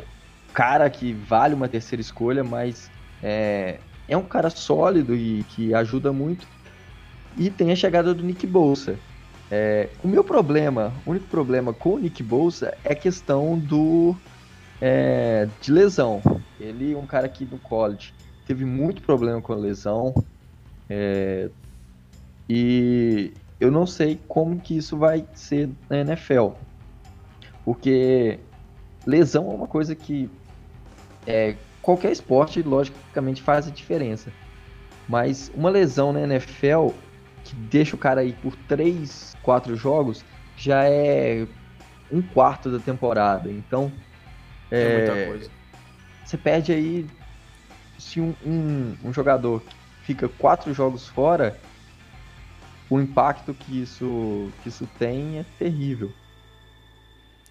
[0.54, 2.92] cara que vale uma terceira escolha, mas
[3.24, 6.48] é, é um cara sólido e que ajuda muito.
[7.36, 9.00] E tem a chegada do Nick Bolsa.
[9.50, 14.16] É, o meu problema, o único problema com o Nick Bolsa é a questão do
[14.80, 16.22] é, de lesão.
[16.60, 18.14] Ele é um cara que no college
[18.46, 20.14] teve muito problema com a lesão.
[20.94, 21.50] É,
[22.50, 26.50] e eu não sei como que isso vai ser na NFL.
[27.64, 28.38] Porque
[29.08, 30.30] lesão é uma coisa que
[31.26, 34.34] é, qualquer esporte, logicamente, faz a diferença.
[35.08, 36.90] Mas uma lesão na NFL
[37.46, 40.26] que deixa o cara aí por 3, 4 jogos
[40.58, 41.48] já é
[42.12, 43.50] um quarto da temporada.
[43.50, 43.90] Então,
[44.70, 45.52] é, é muita coisa.
[46.26, 47.08] Você perde aí
[47.98, 49.64] se um, um, um jogador
[50.12, 51.58] fica quatro jogos fora,
[52.90, 56.12] o impacto que isso, que isso tem é terrível.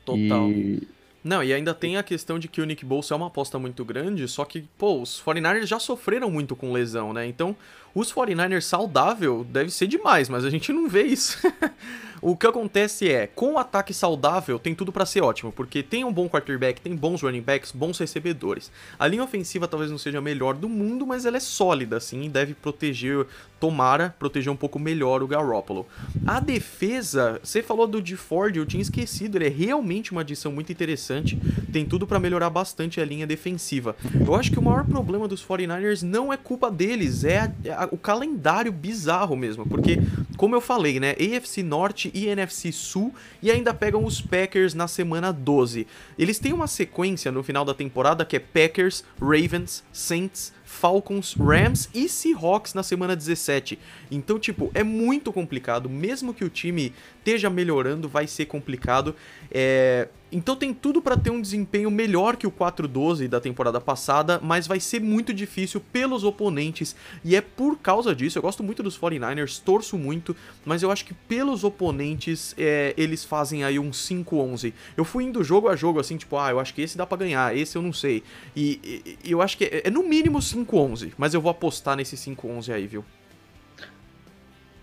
[0.05, 0.51] Total.
[0.51, 0.87] E
[1.23, 3.85] não, e ainda tem a questão de que o Nick Bolsa é uma aposta muito
[3.85, 7.27] grande, só que, pô, os 49ers já sofreram muito com lesão, né?
[7.27, 7.55] Então,
[7.95, 11.39] os 49ers saudável deve ser demais, mas a gente não vê isso.
[12.23, 16.05] o que acontece é, com o ataque saudável, tem tudo para ser ótimo, porque tem
[16.05, 18.71] um bom quarterback, tem bons running backs, bons recebedores.
[18.99, 22.25] A linha ofensiva talvez não seja a melhor do mundo, mas ela é sólida, assim,
[22.25, 23.27] e deve proteger,
[23.59, 25.87] tomara, proteger um pouco melhor o Garoppolo.
[26.27, 30.53] A defesa, você falou do de Ford, eu tinha esquecido, ele é realmente uma adição
[30.53, 31.39] muito interessante,
[31.73, 33.97] tem tudo para melhorar bastante a linha defensiva.
[34.27, 37.89] Eu acho que o maior problema dos 49ers não é culpa deles, é a, a,
[37.91, 39.99] o calendário bizarro mesmo, porque,
[40.37, 44.89] como eu falei, né, AFC Norte e NFC Sul e ainda pegam os Packers na
[44.89, 45.87] semana 12.
[46.19, 51.91] Eles têm uma sequência no final da temporada que é Packers, Ravens, Saints, Falcons, Rams
[51.93, 53.79] e Seahawks na semana 17.
[54.11, 55.91] Então, tipo, é muito complicado.
[55.91, 59.15] Mesmo que o time esteja melhorando, vai ser complicado.
[59.51, 60.09] É...
[60.33, 64.67] Então tem tudo para ter um desempenho melhor que o 4-12 da temporada passada, mas
[64.67, 66.95] vai ser muito difícil pelos oponentes.
[67.25, 71.05] E é por causa disso, eu gosto muito dos 49ers, torço muito, mas eu acho
[71.05, 74.73] que pelos oponentes é, eles fazem aí um 5-11.
[74.97, 77.19] Eu fui indo jogo a jogo, assim, tipo, ah, eu acho que esse dá para
[77.19, 78.23] ganhar, esse eu não sei.
[78.55, 82.17] E, e eu acho que é, é no mínimo 5-11, mas eu vou apostar nesse
[82.17, 83.05] 5-11 aí, viu?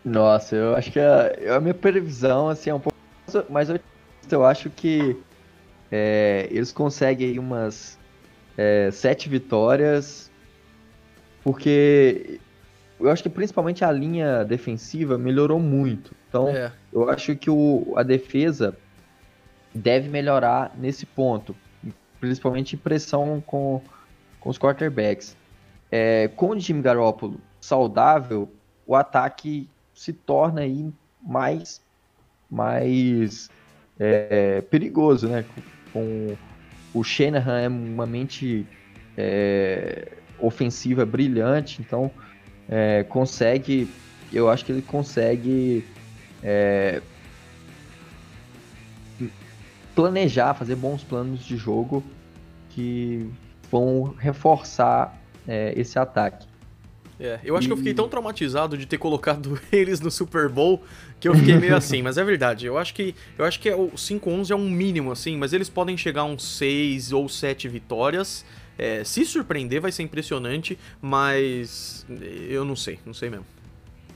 [0.04, 2.98] Nossa, eu acho que a, a minha previsão assim, é um pouco
[3.50, 3.70] mais
[4.30, 5.18] eu acho que
[5.92, 7.98] é, eles conseguem aí umas
[8.58, 10.32] é, sete vitórias,
[11.44, 12.40] porque
[13.00, 16.16] eu acho que principalmente a linha defensiva melhorou muito.
[16.28, 16.72] Então, é.
[16.92, 18.76] eu acho que o, a defesa
[19.74, 21.56] deve melhorar nesse ponto,
[22.20, 23.82] principalmente pressão com,
[24.40, 25.38] com os quarterbacks.
[25.92, 28.52] É, com o Jimmy Garoppolo saudável,
[28.86, 31.82] o ataque se torna aí mais,
[32.50, 33.50] mais
[34.00, 35.46] é, perigoso, né?
[35.92, 36.36] Com
[36.94, 38.66] o Shanahan é uma mente
[39.18, 42.12] é, ofensiva brilhante, então
[42.70, 43.90] é, consegue,
[44.32, 45.86] eu acho que ele consegue
[46.44, 47.02] é,
[49.96, 52.04] planejar, fazer bons planos de jogo
[52.70, 53.30] que
[53.72, 56.47] vão reforçar é, esse ataque.
[57.20, 57.68] É, eu acho e...
[57.68, 60.84] que eu fiquei tão traumatizado de ter colocado eles no Super Bowl
[61.20, 62.66] que eu fiquei meio assim, mas é verdade.
[62.66, 65.70] Eu acho que eu acho que é, o 5-11 é um mínimo assim, mas eles
[65.70, 68.46] podem chegar a uns 6 ou 7 vitórias.
[68.78, 72.06] É, se surpreender vai ser impressionante, mas
[72.48, 73.46] eu não sei, não sei mesmo.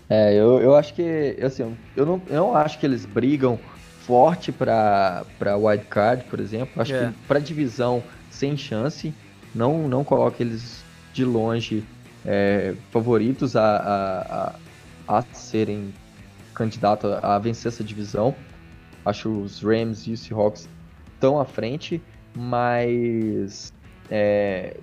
[0.07, 3.59] É, eu, eu acho que assim, eu não, eu não acho que eles brigam
[4.01, 6.79] forte para para wild card, por exemplo.
[6.79, 7.07] Acho é.
[7.07, 9.13] que para divisão sem chance,
[9.55, 10.83] não não coloque eles
[11.13, 11.83] de longe
[12.25, 14.55] é, favoritos a,
[15.07, 15.93] a, a, serem
[16.53, 18.35] candidatos a vencer essa divisão.
[19.05, 20.69] Acho os Rams e os Seahawks
[21.13, 22.01] estão à frente,
[22.35, 23.73] mas
[24.09, 24.77] é,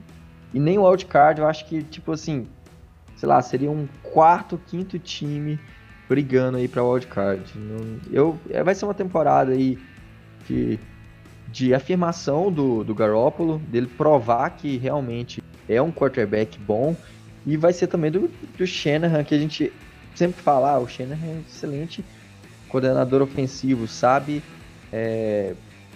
[0.53, 2.47] e nem o wildcard, eu acho que tipo assim,
[3.17, 5.59] sei lá, seria um quarto, quinto time
[6.09, 7.45] brigando aí para wildcard.
[8.11, 9.79] Eu é, vai ser uma temporada aí
[10.49, 10.79] de,
[11.49, 16.97] de afirmação do, do Garoppolo, dele provar que realmente é um quarterback bom
[17.49, 19.73] e vai ser também do, do Shanahan, que a gente
[20.15, 22.05] sempre fala, ah, o Shanahan é excelente
[22.69, 24.43] coordenador ofensivo, sabe
[24.93, 25.55] é,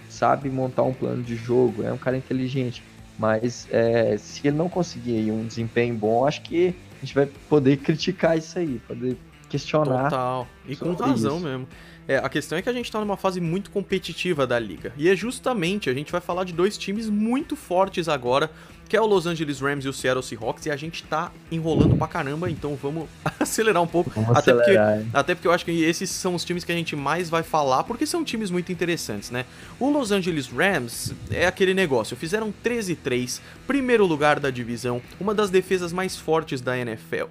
[0.09, 2.83] sabe montar um plano de jogo, é um cara inteligente.
[3.17, 7.77] Mas é, se ele não conseguir um desempenho bom, acho que a gente vai poder
[7.77, 9.17] criticar isso aí, poder
[9.49, 10.09] questionar.
[10.09, 10.47] Total.
[10.67, 11.45] E com razão isso.
[11.45, 11.67] mesmo.
[12.07, 14.91] É, a questão é que a gente tá numa fase muito competitiva da liga.
[14.97, 18.49] E é justamente, a gente vai falar de dois times muito fortes agora,
[18.87, 21.95] que é o Los Angeles Rams e o Seattle Seahawks, e a gente tá enrolando
[21.95, 23.07] pra caramba, então vamos
[23.39, 24.09] acelerar um pouco.
[24.11, 26.75] Vamos até, acelerar, porque, até porque eu acho que esses são os times que a
[26.75, 29.45] gente mais vai falar, porque são times muito interessantes, né?
[29.79, 35.49] O Los Angeles Rams é aquele negócio, fizeram 13-3, primeiro lugar da divisão, uma das
[35.49, 37.25] defesas mais fortes da NFL.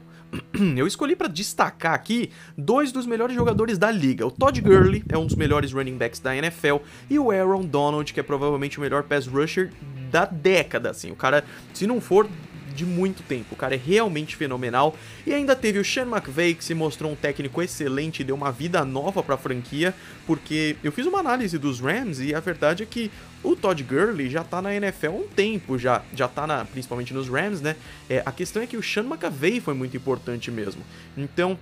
[0.76, 4.26] eu escolhi para destacar aqui dois dos melhores jogadores da liga.
[4.26, 6.76] O Todd Gurley é um dos melhores running backs da NFL
[7.08, 9.70] e o Aaron Donald, que é provavelmente o melhor pass rusher
[10.12, 11.11] da década, assim.
[11.11, 11.42] O cara,
[11.75, 12.29] se não for
[12.72, 13.48] de muito tempo.
[13.53, 14.96] O cara é realmente fenomenal.
[15.27, 18.51] E ainda teve o Sean McVay, que se mostrou um técnico excelente e deu uma
[18.51, 19.94] vida nova para a franquia,
[20.27, 23.11] porque eu fiz uma análise dos Rams e a verdade é que
[23.42, 27.12] o Todd Gurley já tá na NFL há um tempo, já, já tá na, principalmente
[27.12, 27.77] nos Rams, né?
[28.09, 30.83] É, a questão é que o Sean McVay foi muito importante mesmo.
[31.16, 31.59] Então,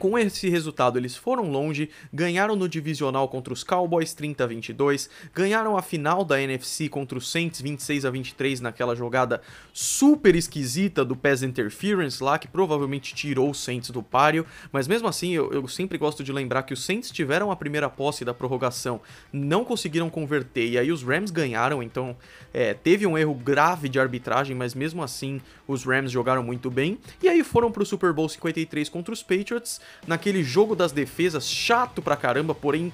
[0.00, 5.10] com esse resultado, eles foram longe, ganharam no divisional contra os Cowboys 30 a 22,
[5.34, 9.42] ganharam a final da NFC contra os Saints 26 a 23 naquela jogada
[9.74, 15.06] super esquisita do pass interference lá, que provavelmente tirou os Saints do páreo, mas mesmo
[15.06, 18.32] assim eu, eu sempre gosto de lembrar que os Saints tiveram a primeira posse da
[18.32, 22.16] prorrogação, não conseguiram converter, e aí os Rams ganharam, então
[22.54, 26.98] é, teve um erro grave de arbitragem, mas mesmo assim os Rams jogaram muito bem,
[27.22, 32.00] e aí foram pro Super Bowl 53 contra os Patriots, naquele jogo das defesas, chato
[32.00, 32.92] pra caramba, porém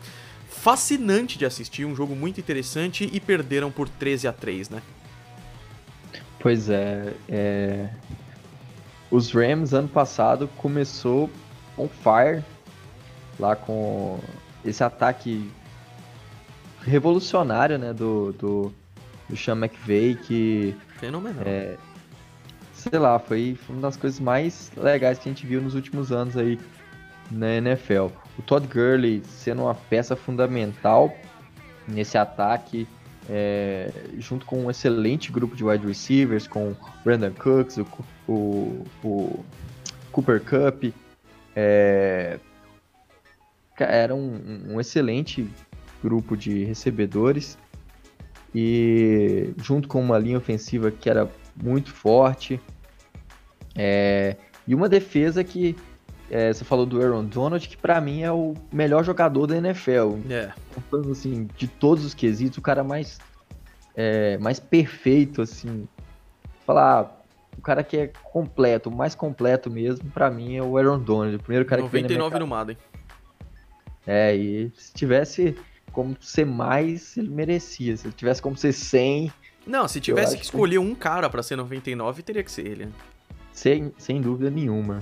[0.48, 4.82] fascinante de assistir, um jogo muito interessante e perderam por 13 a 3, né?
[6.40, 7.88] Pois é, é...
[9.11, 11.30] os Rams ano passado começou
[11.76, 12.42] on fire
[13.38, 14.18] lá com
[14.64, 15.50] esse ataque
[16.82, 18.72] revolucionário, né, do, do,
[19.28, 20.74] do Sean McVay, que...
[20.98, 21.42] Fenomenal.
[21.44, 21.76] É,
[22.72, 26.37] sei lá, foi uma das coisas mais legais que a gente viu nos últimos anos
[26.37, 26.59] aí
[27.30, 28.08] na NFL.
[28.38, 31.14] O Todd Gurley sendo uma peça fundamental
[31.88, 32.86] nesse ataque,
[33.28, 37.86] é, junto com um excelente grupo de wide receivers, com Brandon Cooks, o,
[38.28, 39.44] o, o
[40.12, 40.92] Cooper Cup.
[41.54, 42.38] É,
[43.78, 45.48] era um, um, excelente
[46.02, 47.58] grupo de recebedores
[48.54, 52.60] e junto com uma linha ofensiva que era muito forte
[53.74, 54.36] é,
[54.66, 55.76] e uma defesa que
[56.30, 60.18] é, você falou do Aaron Donald, que para mim é o melhor jogador da NFL.
[60.28, 60.52] É.
[60.90, 63.18] Falando assim, de todos os quesitos, o cara mais,
[63.94, 65.86] é, mais perfeito, assim.
[66.66, 67.22] Falar,
[67.56, 71.36] o cara que é completo, o mais completo mesmo, para mim é o Aaron Donald,
[71.36, 72.78] o primeiro cara 99 que 99 no Madden.
[74.04, 75.56] É, e se tivesse
[75.92, 77.96] como ser mais, ele merecia.
[77.96, 79.32] Se ele tivesse como ser 100...
[79.66, 80.78] Não, se tivesse que escolher que...
[80.78, 82.88] um cara para ser 99, teria que ser ele.
[83.52, 85.00] Sem, sem dúvida nenhuma.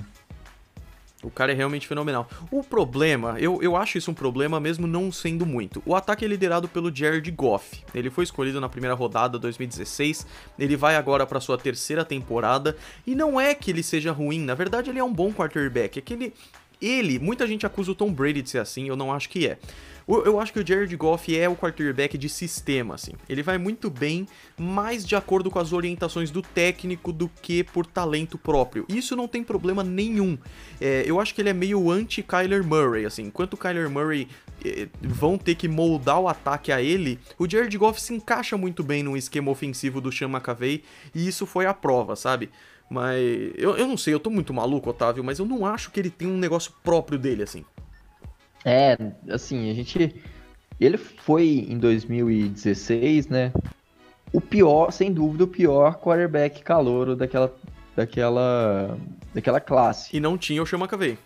[1.25, 2.27] O cara é realmente fenomenal.
[2.51, 5.81] O problema, eu, eu acho isso um problema mesmo não sendo muito.
[5.85, 7.83] O ataque é liderado pelo Jared Goff.
[7.93, 10.25] Ele foi escolhido na primeira rodada 2016.
[10.57, 14.53] Ele vai agora para sua terceira temporada e não é que ele seja ruim, na
[14.53, 15.99] verdade ele é um bom quarterback.
[15.99, 16.33] É que ele
[16.85, 19.57] ele, muita gente acusa o Tom Brady de ser assim, eu não acho que é.
[20.07, 23.13] Eu acho que o Jared Goff é o quarterback de sistema, assim.
[23.27, 27.87] Ele vai muito bem, mais de acordo com as orientações do técnico do que por
[27.87, 28.85] talento próprio.
[28.87, 30.37] Isso não tem problema nenhum.
[30.79, 33.23] É, eu acho que ele é meio anti-Kyler Murray, assim.
[33.23, 34.27] Enquanto o Kyler Murray
[34.63, 38.83] é, vão ter que moldar o ataque a ele, o Jared Goff se encaixa muito
[38.83, 40.83] bem no esquema ofensivo do Sean McVay,
[41.15, 42.51] e isso foi a prova, sabe?
[42.89, 43.19] Mas
[43.55, 46.09] eu, eu não sei, eu tô muito maluco, Otávio, mas eu não acho que ele
[46.09, 47.65] tem um negócio próprio dele, assim.
[48.63, 48.97] É,
[49.29, 50.15] assim, a gente.
[50.79, 53.53] Ele foi em 2016, né?
[54.33, 57.55] O pior, sem dúvida, o pior quarterback calouro daquela,
[57.95, 58.97] daquela,
[59.33, 60.15] daquela classe.
[60.15, 61.17] E não tinha o Sean McVay.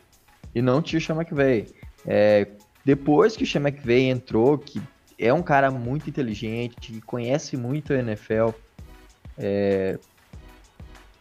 [0.54, 1.68] E não tinha o Sean McVay.
[2.06, 2.48] É,
[2.86, 4.80] depois que o Sean McVay entrou, que
[5.18, 8.50] é um cara muito inteligente, que conhece muito a NFL,
[9.38, 9.98] é,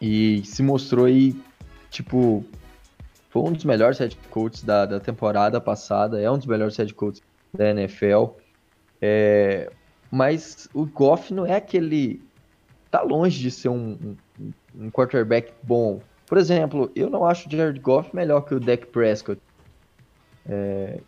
[0.01, 1.35] e se mostrou aí,
[1.89, 2.45] tipo,
[3.29, 6.93] foi um dos melhores head coaches da, da temporada passada, é um dos melhores head
[6.93, 7.21] coaches
[7.53, 8.25] da NFL.
[9.01, 9.71] É,
[10.11, 12.21] mas o Goff não é aquele.
[12.89, 16.01] Tá longe de ser um, um, um, quarterback bom.
[16.25, 19.39] Por exemplo, eu não acho o Jared Goff melhor que o Dak Prescott.
[20.47, 20.99] É,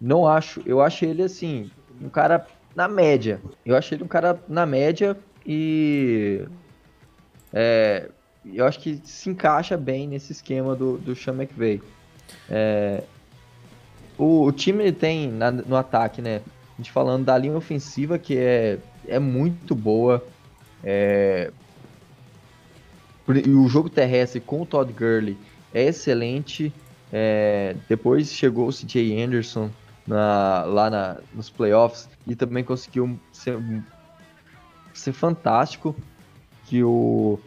[0.00, 0.60] não acho.
[0.66, 1.70] Eu acho ele assim,
[2.00, 3.40] um cara na média.
[3.64, 5.16] Eu acho ele um cara na média
[5.46, 6.44] e.
[7.52, 8.10] É,
[8.44, 11.80] eu acho que se encaixa bem nesse esquema do, do Sean McVay.
[12.48, 13.02] É,
[14.16, 16.40] o, o, time tem na, no ataque, né?
[16.80, 20.24] gente falando da linha ofensiva, que é, é muito boa.
[20.82, 21.52] É...
[23.28, 25.36] O jogo terrestre com o Todd Gurley
[25.72, 26.72] é excelente.
[27.12, 27.76] É...
[27.88, 29.70] Depois chegou o CJ Anderson
[30.06, 33.58] na, lá na, nos playoffs e também conseguiu ser,
[34.92, 35.94] ser fantástico.
[36.66, 37.38] Que o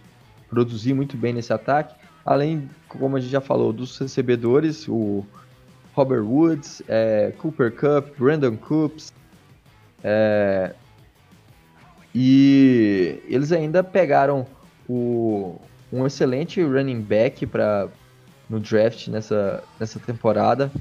[0.54, 1.96] produzir muito bem nesse ataque.
[2.24, 5.26] Além, como a gente já falou, dos recebedores, o
[5.94, 9.12] Robert Woods, é, Cooper Cup, Brandon Coops.
[10.04, 10.74] É,
[12.14, 14.46] e eles ainda pegaram
[14.88, 15.60] o,
[15.92, 17.90] um excelente running back para
[18.50, 20.72] no draft nessa, nessa temporada,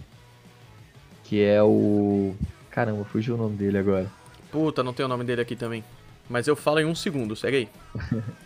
[1.24, 2.34] que é o
[2.70, 4.10] caramba, fugiu o nome dele agora.
[4.50, 5.82] Puta, não tem o nome dele aqui também.
[6.28, 7.68] Mas eu falo em um segundo, segue aí.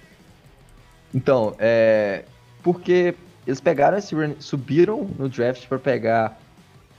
[1.15, 2.25] então, é
[2.63, 3.15] porque
[3.47, 6.41] eles pegaram esse subiram no draft para pegar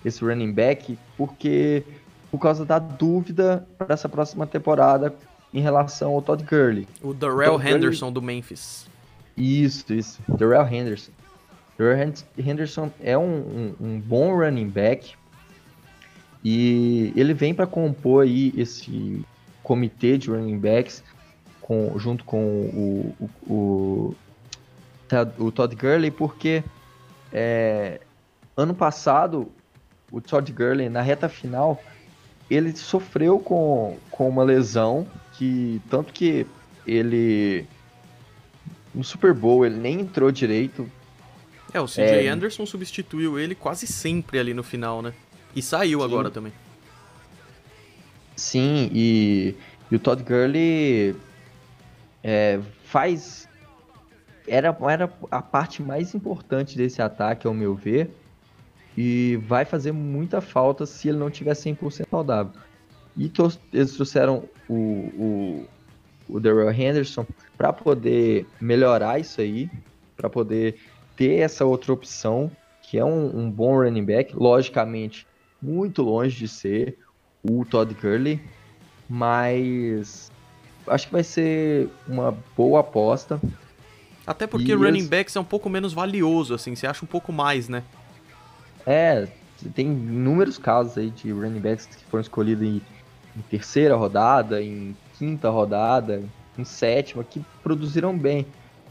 [0.05, 1.83] esse running back, porque
[2.31, 5.13] por causa da dúvida para essa próxima temporada
[5.53, 6.87] em relação ao Todd Gurley.
[7.01, 8.13] O Darrell Henderson Gurley...
[8.13, 8.87] do Memphis.
[9.35, 10.19] Isso, isso.
[10.27, 11.11] Darrell Henderson.
[11.77, 15.15] Darrell Henderson é um, um, um bom running back
[16.43, 19.25] e ele vem para compor aí esse
[19.63, 21.03] comitê de running backs
[21.67, 24.15] com, junto com o, o, o
[25.37, 26.63] o Todd Gurley, porque
[27.31, 27.99] é,
[28.55, 29.51] ano passado
[30.09, 31.81] o Todd Gurley, na reta final,
[32.49, 36.47] ele sofreu com, com uma lesão que tanto que
[36.85, 37.65] ele
[38.95, 40.89] no Super Bowl ele nem entrou direito.
[41.73, 45.13] É, o CJ é, Anderson substituiu ele quase sempre ali no final, né?
[45.53, 46.05] E saiu sim.
[46.05, 46.53] agora também.
[48.37, 49.55] Sim, e,
[49.91, 51.15] e o Todd Gurley
[52.27, 53.47] é, faz
[54.45, 58.11] era, era a parte mais importante desse ataque, ao meu ver.
[58.97, 62.51] E vai fazer muita falta se ele não tiver 100% saudável.
[63.15, 63.31] E
[63.71, 65.65] eles trouxeram o, o,
[66.27, 67.25] o Darrell Henderson
[67.57, 69.69] para poder melhorar isso aí,
[70.15, 70.75] para poder
[71.15, 72.51] ter essa outra opção,
[72.81, 75.27] que é um, um, bom running back, logicamente
[75.61, 76.97] muito longe de ser
[77.43, 78.41] o Todd Gurley,
[79.09, 80.31] mas
[80.87, 83.39] acho que vai ser uma boa aposta.
[84.25, 87.31] Até porque e running backs é um pouco menos valioso, assim, você acha um pouco
[87.31, 87.83] mais, né?
[88.85, 89.27] É,
[89.73, 92.81] tem inúmeros casos aí de running backs que foram escolhidos em,
[93.35, 96.21] em terceira rodada, em quinta rodada,
[96.57, 98.45] em sétima, que produziram bem.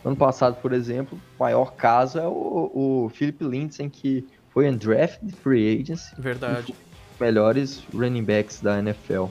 [0.05, 5.35] Ano passado, por exemplo, o maior caso é o, o Philip Lindsay, que foi undrafted
[5.37, 6.15] free agency.
[6.19, 6.75] Verdade.
[7.21, 9.25] melhores running backs da NFL.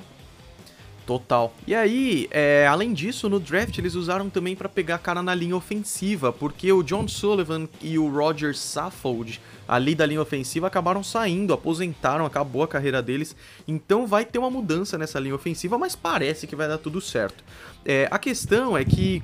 [1.06, 1.54] Total.
[1.68, 5.56] E aí, é, além disso, no draft eles usaram também para pegar cara na linha
[5.56, 11.54] ofensiva, porque o John Sullivan e o Roger Saffold ali da linha ofensiva acabaram saindo,
[11.54, 13.36] aposentaram, acabou a carreira deles.
[13.68, 17.44] Então vai ter uma mudança nessa linha ofensiva, mas parece que vai dar tudo certo.
[17.88, 19.22] É, a questão é que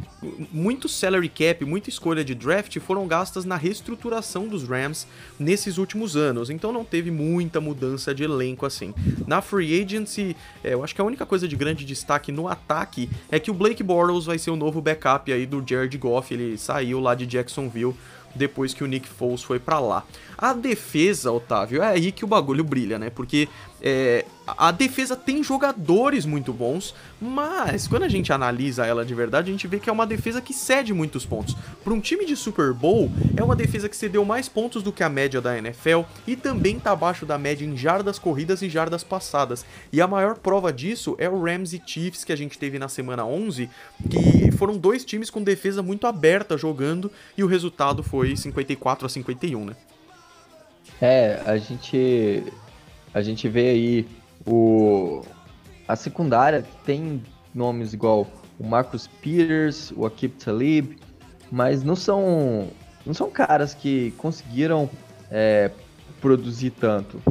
[0.52, 5.08] muito salary cap, muita escolha de draft foram gastas na reestruturação dos Rams
[5.40, 8.94] nesses últimos anos, então não teve muita mudança de elenco assim.
[9.26, 13.10] Na free agency, é, eu acho que a única coisa de grande destaque no ataque
[13.32, 16.56] é que o Blake Bortles vai ser o novo backup aí do Jared Goff, ele
[16.56, 17.96] saiu lá de Jacksonville
[18.36, 20.04] depois que o Nick Foles foi para lá.
[20.38, 23.10] A defesa, Otávio, é aí que o bagulho brilha, né?
[23.10, 23.48] Porque
[23.82, 29.50] é, a defesa tem jogadores muito bons, mas quando a gente analisa ela de verdade,
[29.50, 31.56] a gente vê que é uma defesa que cede muitos pontos.
[31.84, 35.04] Para um time de Super Bowl, é uma defesa que cedeu mais pontos do que
[35.04, 39.04] a média da NFL e também está abaixo da média em jardas corridas e jardas
[39.04, 39.66] passadas.
[39.92, 42.88] E a maior prova disso é o Rams e Chiefs que a gente teve na
[42.88, 43.70] semana 11,
[44.10, 49.10] que foram dois times com defesa muito aberta jogando e o resultado foi 54 a
[49.10, 49.76] 51, né?
[51.02, 52.44] É, a gente
[53.14, 54.08] a gente vê aí
[54.46, 55.22] o
[55.88, 57.22] a secundária tem
[57.54, 60.98] nomes igual o Marcus Peters, o Akib Talib,
[61.52, 62.70] mas não são
[63.06, 64.90] não são caras que conseguiram
[65.30, 65.72] é,
[66.22, 67.22] produzir tanto.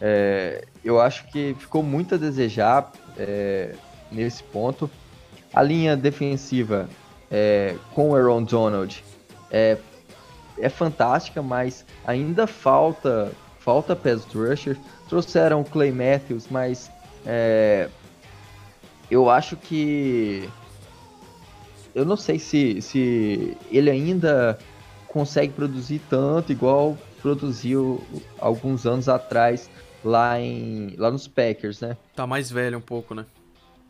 [0.00, 3.74] É, eu acho que ficou muito a desejar é,
[4.10, 4.90] nesse ponto.
[5.52, 6.88] A linha defensiva
[7.30, 9.04] é, com o Aaron Donald
[9.50, 9.76] é,
[10.58, 14.76] é fantástica, mas ainda falta falta pass rusher.
[15.08, 16.90] Trouxeram o Clay Matthews, mas
[17.24, 17.88] é,
[19.10, 20.48] eu acho que
[21.94, 24.58] eu não sei se, se ele ainda
[25.08, 28.00] consegue produzir tanto igual produziu
[28.38, 29.68] alguns anos atrás
[30.02, 31.96] lá em lá nos Packers, né?
[32.14, 33.26] Tá mais velho um pouco, né?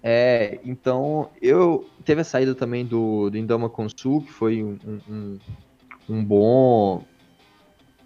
[0.03, 5.39] É, então eu teve a saída também do, do Indama Consul, que foi um, um,
[6.09, 7.05] um bom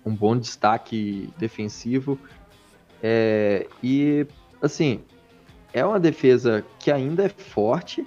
[0.05, 2.19] um bom destaque defensivo.
[3.03, 4.27] É, e
[4.63, 5.03] assim,
[5.73, 8.05] é uma defesa que ainda é forte,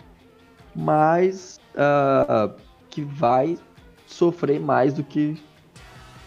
[0.76, 2.54] mas uh,
[2.89, 3.58] que vai
[4.06, 5.38] sofrer mais do que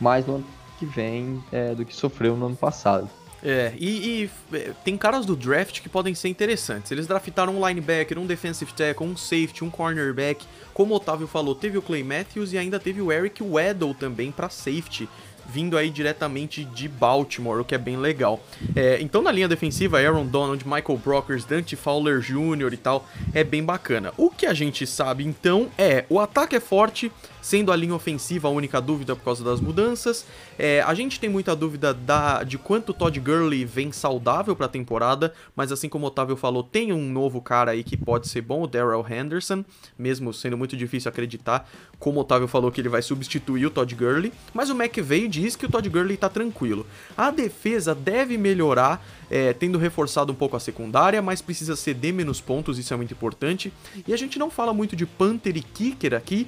[0.01, 0.47] mais no ano
[0.79, 3.09] que vem é, do que sofreu no ano passado.
[3.43, 6.91] É, e, e, é, tem caras do draft que podem ser interessantes.
[6.93, 10.45] Eles draftaram um linebacker, um defensive tackle, um safety, um cornerback.
[10.75, 14.31] Como o Otávio falou, teve o Clay Matthews e ainda teve o Eric Weddle também
[14.31, 15.09] para safety
[15.51, 18.41] vindo aí diretamente de Baltimore, o que é bem legal.
[18.75, 22.73] É, então na linha defensiva, Aaron Donald, Michael Brockers, Dante Fowler Jr.
[22.73, 24.13] e tal, é bem bacana.
[24.17, 28.49] O que a gente sabe então é, o ataque é forte, sendo a linha ofensiva
[28.49, 30.27] a única dúvida por causa das mudanças.
[30.59, 34.69] É, a gente tem muita dúvida da, de quanto Todd Gurley vem saudável para a
[34.69, 38.43] temporada, mas assim como o Otávio falou, tem um novo cara aí que pode ser
[38.43, 39.65] bom, o Daryl Henderson,
[39.99, 41.69] mesmo sendo muito difícil acreditar,
[41.99, 45.57] como o Otávio falou que ele vai substituir o Todd Gurley, mas o McVeigh diz
[45.57, 46.87] que o Todd Gurley tá tranquilo.
[47.17, 52.41] A defesa deve melhorar, é, tendo reforçado um pouco a secundária, mas precisa ceder menos
[52.41, 53.73] pontos, isso é muito importante.
[54.07, 56.47] E a gente não fala muito de Panther e Kicker aqui,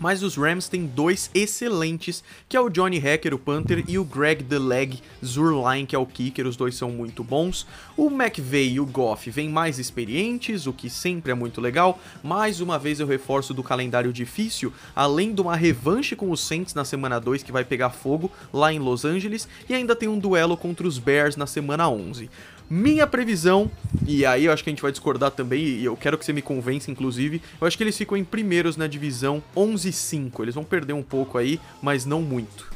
[0.00, 4.04] mas os Rams têm dois excelentes, que é o Johnny Hacker, o Panther, e o
[4.04, 7.66] Greg The Leg Zurline, que é o Kicker, os dois são muito bons.
[7.96, 12.00] O McVeigh e o Goff vêm mais experientes, o que sempre é muito legal.
[12.22, 16.74] Mais uma vez eu reforço do calendário difícil, além de uma revanche com os Saints
[16.74, 20.18] na semana 2 que vai pegar fogo lá em Los Angeles, e ainda tem um
[20.18, 22.30] duelo contra os Bears na semana 11.
[22.72, 23.68] Minha previsão,
[24.06, 26.32] e aí eu acho que a gente vai discordar também, e eu quero que você
[26.32, 30.40] me convença, inclusive, eu acho que eles ficam em primeiros na divisão 11-5.
[30.40, 32.70] Eles vão perder um pouco aí, mas não muito.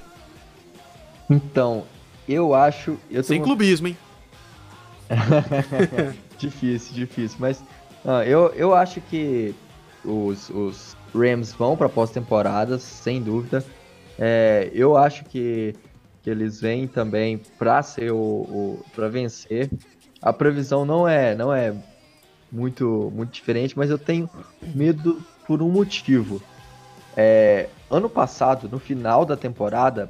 [1.31, 1.85] Então,
[2.29, 2.99] eu acho.
[3.09, 3.97] Eu Sem clubismo, hein?
[6.39, 7.37] difícil, difícil.
[7.39, 7.63] Mas
[8.05, 9.55] ah, eu, eu acho que
[10.05, 13.65] os, os Rams vão para pós-temporada, sem dúvida.
[14.19, 15.75] É, eu acho que
[16.25, 19.71] que eles vêm também para ser o, o para vencer.
[20.23, 21.75] A previsão não é não é
[22.51, 24.29] muito muito diferente, mas eu tenho
[24.75, 26.43] medo por um motivo.
[27.15, 30.09] É, ano passado, no final da temporada,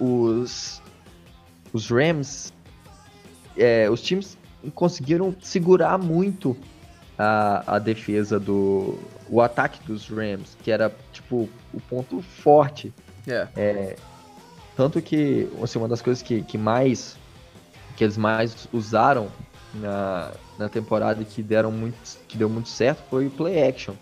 [0.00, 0.80] os
[1.70, 2.50] os Rams,
[3.58, 4.38] é, os times
[4.74, 6.56] conseguiram segurar muito
[7.18, 12.90] a, a defesa do o ataque dos Rams, que era tipo o ponto forte.
[13.26, 13.50] Yeah.
[13.54, 13.96] É, é
[14.76, 17.16] tanto que, assim, uma das coisas que, que mais
[17.96, 19.28] que eles mais usaram
[19.74, 21.96] na, na temporada que deram muito
[22.28, 23.94] que deu muito certo foi o play action.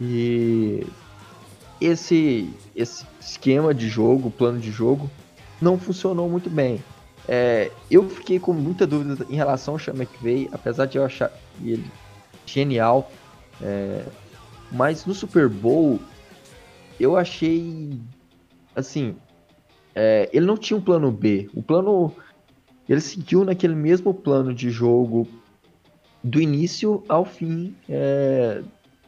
[0.00, 0.86] E
[1.80, 5.10] esse esse esquema de jogo, plano de jogo
[5.60, 6.82] não funcionou muito bem.
[7.28, 11.30] É, eu fiquei com muita dúvida em relação ao Sean McVay, apesar de eu achar
[11.62, 11.84] ele
[12.46, 13.10] genial.
[13.60, 14.02] É,
[14.72, 16.00] mas no Super Bowl
[16.98, 17.90] eu achei
[18.74, 19.14] assim
[19.94, 21.48] é, ele não tinha um plano B.
[21.54, 22.12] O plano.
[22.88, 25.28] Ele seguiu naquele mesmo plano de jogo
[26.24, 28.62] do início ao fim é,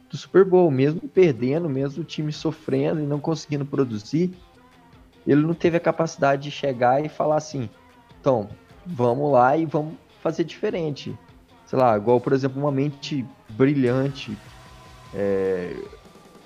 [0.09, 4.31] do Super Bowl, mesmo perdendo, mesmo o time sofrendo e não conseguindo produzir.
[5.25, 7.69] Ele não teve a capacidade de chegar e falar assim:
[8.19, 8.49] então,
[8.85, 11.17] vamos lá e vamos fazer diferente.
[11.65, 14.37] Sei lá, igual, por exemplo, uma mente brilhante,
[15.13, 15.73] é,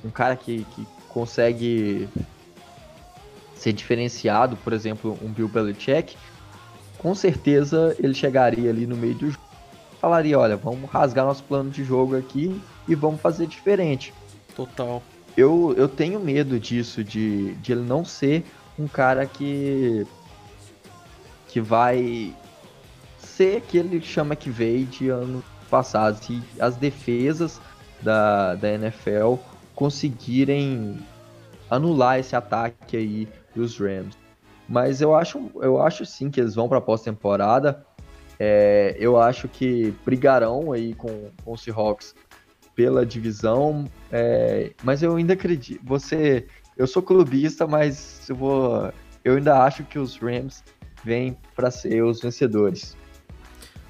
[0.04, 2.08] um cara que, que consegue
[3.56, 6.16] ser diferenciado, por exemplo, um Bill Belichick,
[6.98, 9.46] com certeza ele chegaria ali no meio do jogo
[10.06, 14.14] falaria, olha, vamos rasgar nosso plano de jogo aqui e vamos fazer diferente.
[14.56, 15.02] Total.
[15.36, 18.46] Eu, eu tenho medo disso, de, de ele não ser
[18.78, 20.06] um cara que
[21.48, 22.36] que vai
[23.18, 27.60] ser aquele chama que veio de anos passados e as defesas
[28.00, 29.36] da, da NFL
[29.74, 31.00] conseguirem
[31.68, 34.16] anular esse ataque aí dos Rams.
[34.68, 37.86] Mas eu acho, eu acho sim que eles vão para pós-temporada.
[38.40, 42.14] É, eu acho que brigarão aí com, com o Seahawks
[42.76, 45.82] pela divisão, é, mas eu ainda acredito.
[45.86, 46.46] Você,
[46.76, 48.92] eu sou clubista, mas eu vou,
[49.24, 50.62] eu ainda acho que os Rams
[51.04, 52.98] vêm para ser os vencedores.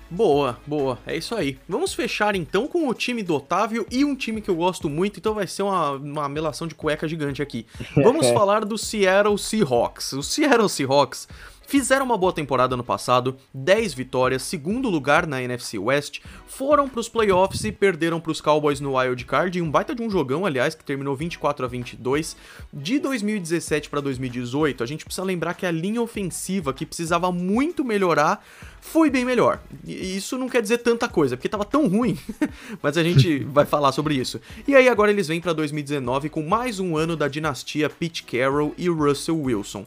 [0.09, 1.57] Boa, boa, é isso aí.
[1.67, 5.19] Vamos fechar então com o time do Otávio e um time que eu gosto muito,
[5.19, 7.65] então vai ser uma, uma melação de cueca gigante aqui.
[7.95, 10.13] Vamos falar do Seattle Seahawks.
[10.13, 11.27] O Seattle Seahawks
[11.67, 16.99] Fizeram uma boa temporada no passado, 10 vitórias, segundo lugar na NFC West, foram para
[16.99, 20.09] os playoffs e perderam para os Cowboys no Wild Card, em um baita de um
[20.09, 22.37] jogão, aliás, que terminou 24 a 22.
[22.71, 27.83] De 2017 para 2018, a gente precisa lembrar que a linha ofensiva, que precisava muito
[27.83, 28.45] melhorar,
[28.79, 29.59] foi bem melhor.
[29.83, 32.17] E isso não quer dizer tanta coisa, porque estava tão ruim,
[32.81, 34.39] mas a gente vai falar sobre isso.
[34.67, 38.75] E aí agora eles vêm para 2019 com mais um ano da dinastia Pete Carroll
[38.77, 39.85] e Russell Wilson.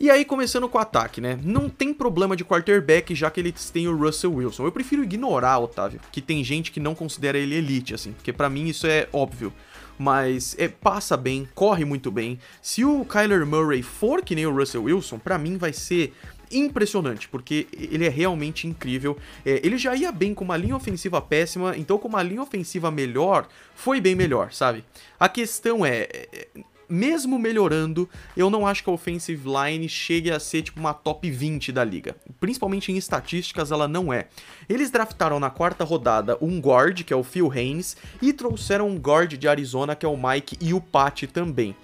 [0.00, 1.38] E aí, começando com o ataque, né?
[1.42, 4.64] Não tem problema de quarterback, já que eles têm o Russell Wilson.
[4.64, 8.50] Eu prefiro ignorar, Otávio, que tem gente que não considera ele elite, assim, porque para
[8.50, 9.52] mim isso é óbvio.
[9.98, 12.38] Mas é, passa bem, corre muito bem.
[12.60, 16.12] Se o Kyler Murray for que nem o Russell Wilson, para mim vai ser
[16.50, 19.16] impressionante, porque ele é realmente incrível.
[19.44, 22.90] É, ele já ia bem com uma linha ofensiva péssima, então com uma linha ofensiva
[22.90, 24.84] melhor, foi bem melhor, sabe?
[25.20, 26.48] A questão é, é
[26.92, 31.30] mesmo melhorando, eu não acho que a offensive line chegue a ser tipo uma top
[31.30, 32.14] 20 da liga.
[32.38, 34.26] Principalmente em estatísticas, ela não é.
[34.68, 38.98] Eles draftaram na quarta rodada um guard, que é o Phil Haynes, e trouxeram um
[38.98, 41.74] guard de Arizona, que é o Mike e o Pat também.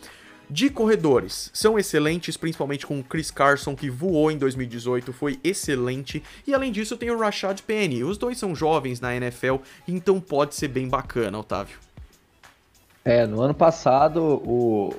[0.51, 6.23] De corredores, são excelentes, principalmente com o Chris Carson, que voou em 2018, foi excelente.
[6.47, 8.03] E além disso, tem o Rashad Penny.
[8.03, 9.57] Os dois são jovens na NFL,
[9.87, 11.77] então pode ser bem bacana, Otávio.
[13.09, 14.95] É, no ano passado, o,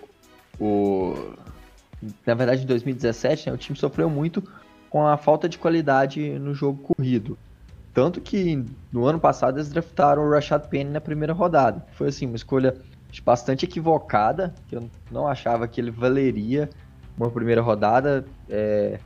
[0.60, 1.14] o
[2.26, 4.42] na verdade em 2017, né, o time sofreu muito
[4.90, 7.38] com a falta de qualidade no jogo corrido.
[7.94, 11.86] Tanto que no ano passado eles draftaram o Rashad Penny na primeira rodada.
[11.92, 12.76] Foi assim, uma escolha
[13.24, 16.68] bastante equivocada, que eu não achava que ele valeria
[17.16, 18.26] uma primeira rodada.
[18.50, 19.00] É,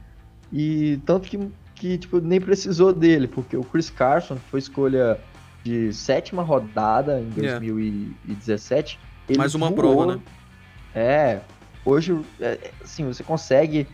[0.49, 5.19] e tanto que, que tipo, nem precisou dele, porque o Chris Carson foi escolha
[5.63, 8.99] de sétima rodada em 2017.
[9.29, 9.37] Yeah.
[9.37, 10.21] Mais uma voou, prova, né?
[10.93, 11.39] É.
[11.85, 13.87] Hoje, é, assim, você consegue.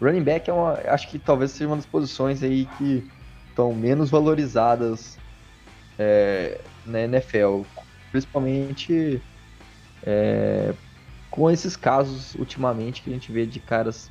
[0.00, 0.72] Running back é uma.
[0.86, 3.06] Acho que talvez seja uma das posições aí que
[3.48, 5.18] estão menos valorizadas
[5.98, 7.62] é, na NFL.
[8.10, 9.22] Principalmente
[10.02, 10.74] é,
[11.30, 14.10] com esses casos ultimamente que a gente vê de caras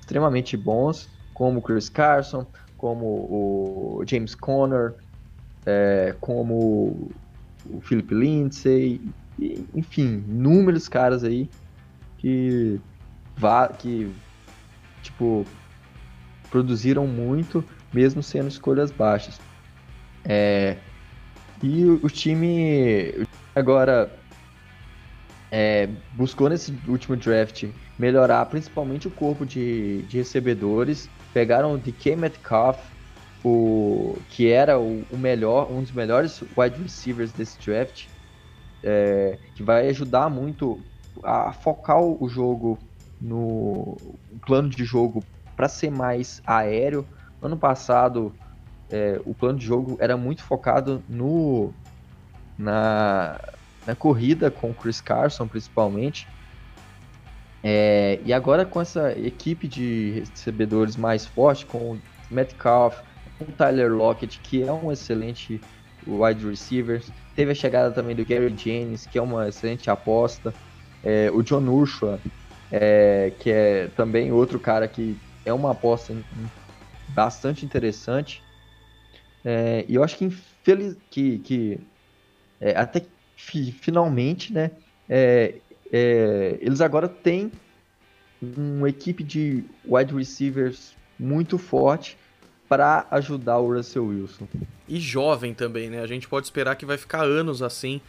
[0.00, 4.94] extremamente bons, como o Chris Carson, como o James Conner,
[5.66, 7.10] é, como
[7.66, 9.00] o Philip Lindsay,
[9.38, 11.48] e, enfim, inúmeros caras aí
[12.18, 12.80] que,
[13.78, 14.10] que
[15.02, 15.46] tipo,
[16.50, 19.40] produziram muito, mesmo sendo escolhas baixas.
[20.24, 20.76] É,
[21.62, 24.10] e o, o time agora
[25.50, 27.64] é, buscou nesse último draft
[27.98, 31.08] melhorar principalmente o corpo de, de recebedores.
[31.32, 32.78] Pegaram o DK Metcalf,
[33.44, 38.06] o, que era o, o, melhor, um dos melhores wide receivers desse draft,
[38.82, 40.80] é, que vai ajudar muito
[41.22, 42.78] a focar o jogo
[43.20, 43.96] no
[44.46, 45.22] plano de jogo
[45.56, 47.06] para ser mais aéreo.
[47.42, 48.34] Ano passado,
[48.90, 51.72] é, o plano de jogo era muito focado no
[52.58, 53.40] na,
[53.86, 56.28] na corrida com o Chris Carson, principalmente.
[57.62, 63.02] É, e agora com essa equipe de recebedores mais forte, com o Metcalf,
[63.40, 65.60] o Tyler Lockett, que é um excelente
[66.06, 67.02] wide receiver.
[67.34, 70.52] Teve a chegada também do Gary Jennings, que é uma excelente aposta.
[71.02, 72.20] É, o John Ursula,
[72.70, 76.14] é, que é também outro cara que é uma aposta
[77.08, 78.42] bastante interessante.
[79.44, 81.80] É, e eu acho que, infeliz, que, que
[82.60, 83.02] é, até
[83.36, 84.70] fi, finalmente, né,
[85.08, 85.54] é,
[85.90, 87.50] é, eles agora têm
[88.42, 92.16] uma equipe de wide receivers muito forte
[92.70, 94.46] para ajudar o Russell Wilson.
[94.88, 96.00] E jovem também, né?
[96.00, 98.00] A gente pode esperar que vai ficar anos assim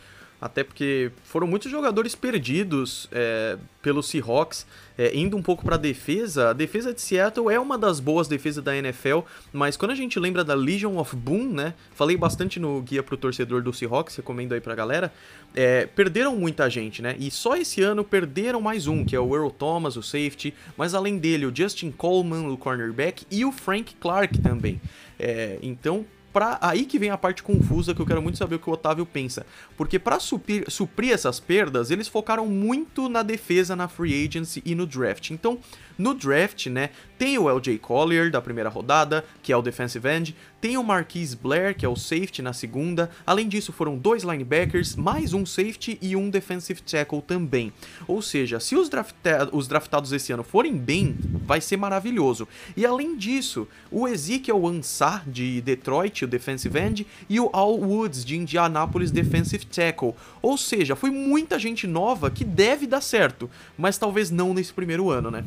[0.41, 4.65] até porque foram muitos jogadores perdidos é, pelo Seahawks,
[4.97, 6.49] é, indo um pouco para a defesa.
[6.49, 9.19] A defesa de Seattle é uma das boas defesas da NFL,
[9.53, 11.75] mas quando a gente lembra da Legion of Boom, né?
[11.93, 15.13] Falei bastante no guia pro torcedor do Seahawks, recomendo aí pra galera.
[15.53, 17.15] É, perderam muita gente, né?
[17.19, 20.95] E só esse ano perderam mais um, que é o Earl Thomas, o safety, mas
[20.95, 24.81] além dele, o Justin Coleman, o cornerback, e o Frank Clark também.
[25.19, 28.59] É, então, pra, aí que vem a parte confusa que eu quero muito saber o
[28.59, 29.45] que o Otávio pensa.
[29.77, 34.75] Porque para suprir, suprir essas perdas, eles focaram muito na defesa, na free agency e
[34.75, 35.31] no draft.
[35.31, 35.59] Então,
[35.97, 40.35] no draft, né, tem o LJ Collier da primeira rodada, que é o defensive end,
[40.59, 43.09] tem o Marquise Blair, que é o safety na segunda.
[43.25, 47.73] Além disso, foram dois linebackers, mais um safety e um defensive tackle também.
[48.07, 51.15] Ou seja, se os, drafta os draftados esse ano forem bem,
[51.45, 52.47] vai ser maravilhoso.
[52.75, 58.23] E além disso, o Ezekiel Ansah de Detroit, o defensive end, e o Al Woods
[58.23, 60.13] de Indianapolis, defensive tackle.
[60.41, 65.09] Ou seja, foi muita gente nova que deve dar certo, mas talvez não nesse primeiro
[65.09, 65.43] ano, né?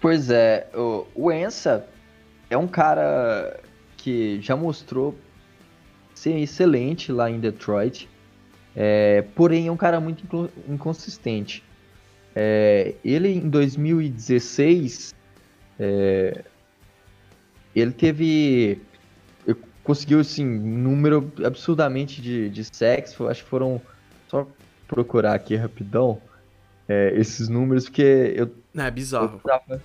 [0.00, 0.68] Pois é,
[1.14, 1.86] o, Ensa
[2.50, 3.60] é um cara
[3.96, 5.16] que já mostrou
[6.12, 8.08] ser excelente lá em Detroit,
[8.74, 11.62] é, porém é um cara muito inconsistente.
[12.34, 15.14] É, ele em 2016
[15.78, 16.44] é,
[17.74, 18.80] ele teve
[19.82, 23.80] conseguiu assim um número absurdamente de, de sacks, acho que foram
[24.28, 24.46] só
[24.86, 26.20] procurar aqui rapidão.
[26.88, 28.50] é, esses números, porque eu.
[28.76, 29.40] É bizarro.
[29.44, 29.82] Eu tava,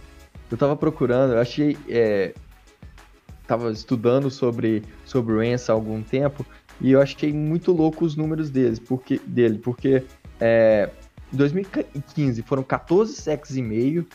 [0.51, 1.77] eu tava procurando, eu achei.
[1.87, 2.33] É,
[3.47, 6.45] tava estudando sobre, sobre o Ensa há algum tempo
[6.81, 10.03] e eu achei muito louco os números deles, porque, dele, porque
[10.39, 10.89] é,
[11.33, 14.05] em 2015 foram 14 sacks e meio,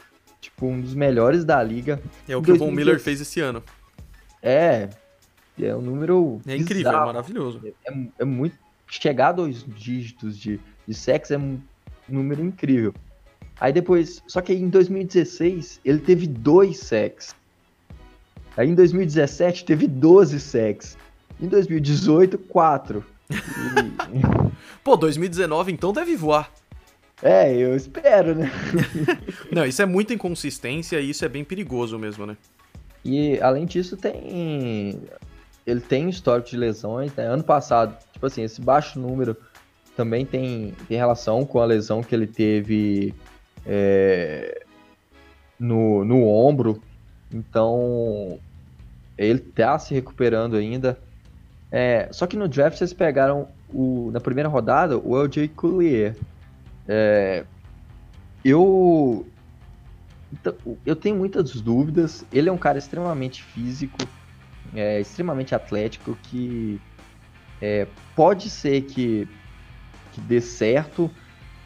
[0.41, 2.01] tipo, um dos melhores da liga.
[2.29, 3.63] É o que o Von Miller fez esse ano.
[4.43, 4.91] É,
[5.61, 6.41] é um número.
[6.47, 7.61] É incrível, é maravilhoso.
[7.85, 8.57] É, é, muito.
[8.89, 11.59] Chegar a dois dígitos de, de sacks é um
[12.09, 12.95] número incrível.
[13.61, 14.23] Aí depois.
[14.27, 17.35] Só que em 2016 ele teve dois sacks.
[18.57, 20.97] Aí em 2017 teve 12 sacks.
[21.41, 23.05] Em 2018, 4.
[23.31, 23.35] E...
[24.85, 26.53] Pô, 2019 então deve voar.
[27.23, 28.51] É, eu espero, né?
[29.53, 32.37] Não, isso é muita inconsistência e isso é bem perigoso mesmo, né?
[33.05, 35.01] E além disso, tem.
[35.67, 37.27] Ele tem histórico de lesões, né?
[37.27, 39.37] Ano passado, tipo assim, esse baixo número
[39.97, 43.15] também tem, tem relação com a lesão que ele teve
[43.67, 44.63] é,
[45.59, 46.83] no, no ombro.
[47.33, 48.39] Então,
[49.17, 50.99] ele tá se recuperando ainda.
[51.71, 56.17] É, só que no draft vocês pegaram o, na primeira rodada o LJ Collier.
[56.89, 57.45] É,
[58.45, 59.27] eu
[60.33, 60.55] então,
[60.85, 62.25] eu tenho muitas dúvidas.
[62.33, 63.99] Ele é um cara extremamente físico,
[64.75, 66.81] é, extremamente atlético, que
[67.61, 69.29] é, pode ser que,
[70.13, 71.11] que dê certo,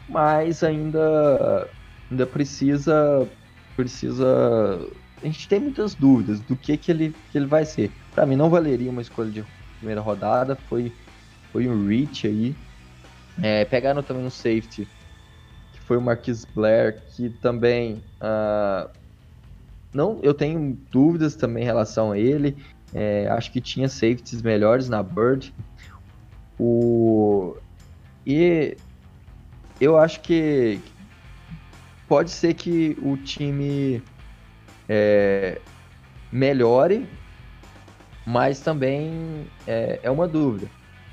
[0.07, 1.69] mas ainda,
[2.09, 3.27] ainda precisa
[3.75, 4.89] precisa
[5.21, 7.91] a gente tem muitas dúvidas do que que ele, que ele vai ser.
[8.13, 9.43] Para mim não valeria uma escolha de
[9.77, 10.91] primeira rodada, foi
[11.51, 12.55] foi um reach aí.
[13.41, 14.87] É, pegaram também um safety
[15.87, 18.03] foi o Marquis Blair, que também.
[18.21, 18.89] Uh,
[19.93, 22.57] não, eu tenho dúvidas também em relação a ele.
[22.93, 25.53] É, acho que tinha safeties melhores na Bird.
[26.59, 27.55] O,
[28.25, 28.75] e
[29.79, 30.79] eu acho que
[32.07, 34.01] pode ser que o time
[34.89, 35.59] é,
[36.31, 37.07] melhore,
[38.25, 40.69] mas também é, é uma dúvida.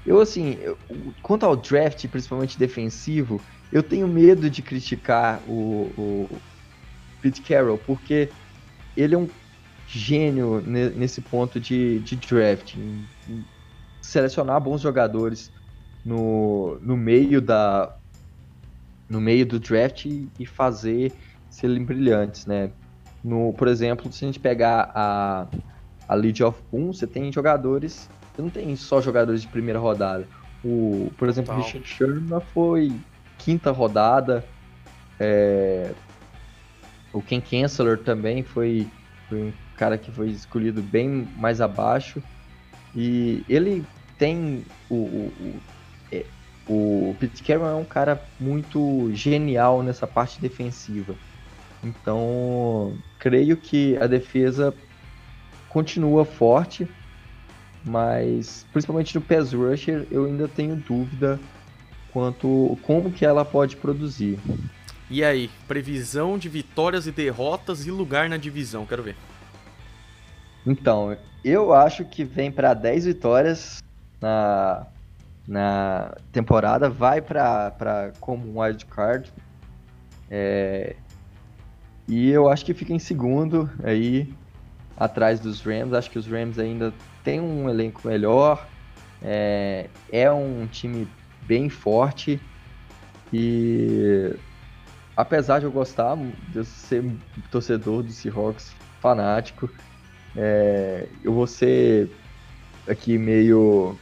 [0.07, 0.79] Eu, assim, eu,
[1.23, 3.41] quanto ao draft, principalmente defensivo,
[3.73, 6.29] eu tenho medo de criticar o, o
[7.21, 8.31] Pete Carroll, porque
[8.97, 9.29] ele é um
[9.99, 12.77] gênio nesse ponto de, de draft,
[14.01, 15.51] selecionar bons jogadores
[16.05, 17.97] no, no meio da
[19.09, 21.13] no meio do draft e fazer
[21.51, 22.71] serem brilhantes, né?
[23.23, 25.47] No, por exemplo, se a gente pegar a,
[26.09, 30.27] a League of Boom, você tem jogadores, você não tem só jogadores de primeira rodada.
[30.65, 32.93] O, por exemplo, o Richard Sherman foi
[33.39, 34.45] quinta rodada.
[35.21, 35.93] É...
[37.13, 38.89] O Ken Chancellor também foi,
[39.29, 42.23] foi cara que foi escolhido bem mais abaixo.
[42.95, 43.85] E ele
[44.19, 45.61] tem o, o, o,
[46.13, 46.25] é,
[46.69, 51.15] o Pete Carroll é um cara muito genial nessa parte defensiva.
[51.83, 54.75] Então, creio que a defesa
[55.69, 56.89] continua forte,
[57.85, 61.39] mas principalmente no pass rusher eu ainda tenho dúvida
[62.13, 64.39] quanto como que ela pode produzir.
[65.11, 69.17] E aí, previsão de vitórias e derrotas e lugar na divisão, quero ver.
[70.67, 73.79] Então, eu acho que vem para 10 vitórias
[74.21, 74.87] na,
[75.47, 79.33] na temporada, vai para como wild card.
[80.31, 80.97] É,
[82.09, 84.33] e eu acho que fica em segundo aí,
[84.97, 85.93] atrás dos Rams.
[85.93, 86.93] Acho que os Rams ainda
[87.23, 88.67] têm um elenco melhor.
[89.23, 91.09] É, é um time
[91.43, 92.41] bem forte.
[93.33, 94.35] E
[95.17, 96.17] apesar de eu gostar
[96.49, 97.05] de eu ser
[97.51, 99.71] torcedor do Seahawks fanático,
[100.37, 102.11] é, eu vou ser
[102.89, 103.97] aqui meio.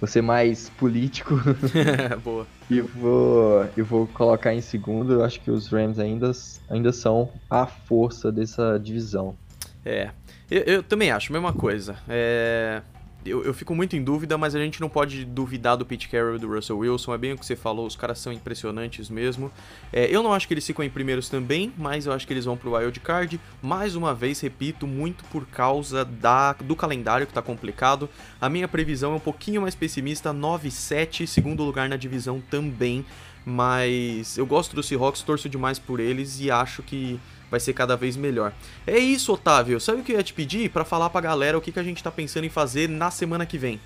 [0.00, 1.34] Vou ser mais político.
[2.24, 2.46] Boa.
[2.70, 5.14] E vou, eu vou colocar em segundo.
[5.14, 6.32] Eu acho que os Rams ainda,
[6.68, 9.36] ainda são a força dessa divisão.
[9.84, 10.10] É.
[10.50, 11.96] Eu, eu também acho, mesma coisa.
[12.08, 12.82] É
[13.24, 16.36] eu, eu, fico muito em dúvida, mas a gente não pode duvidar do Pete Carroll
[16.36, 17.14] e do Russell Wilson.
[17.14, 19.52] É bem o que você falou, os caras são impressionantes mesmo.
[19.92, 22.46] É, eu não acho que eles ficam em primeiros também, mas eu acho que eles
[22.46, 23.38] vão pro wild card.
[23.62, 28.08] Mais uma vez, repito, muito por causa da, do calendário que tá complicado.
[28.40, 33.04] A minha previsão é um pouquinho mais pessimista, 9-7, segundo lugar na divisão também.
[33.44, 37.18] Mas eu gosto do Seahawks, torço demais por eles e acho que
[37.50, 38.52] vai ser cada vez melhor.
[38.86, 39.80] É isso, Otávio.
[39.80, 41.82] Sabe o que eu ia te pedir para falar pra galera o que, que a
[41.82, 43.80] gente tá pensando em fazer na semana que vem?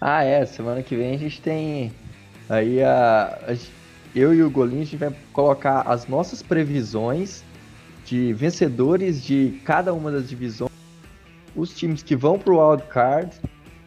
[0.00, 0.44] Ah, é.
[0.44, 1.92] Semana que vem a gente tem
[2.48, 3.56] aí a,
[4.14, 7.44] eu e o Golinho a gente vai colocar as nossas previsões
[8.04, 10.72] de vencedores de cada uma das divisões,
[11.54, 13.30] os times que vão pro wild card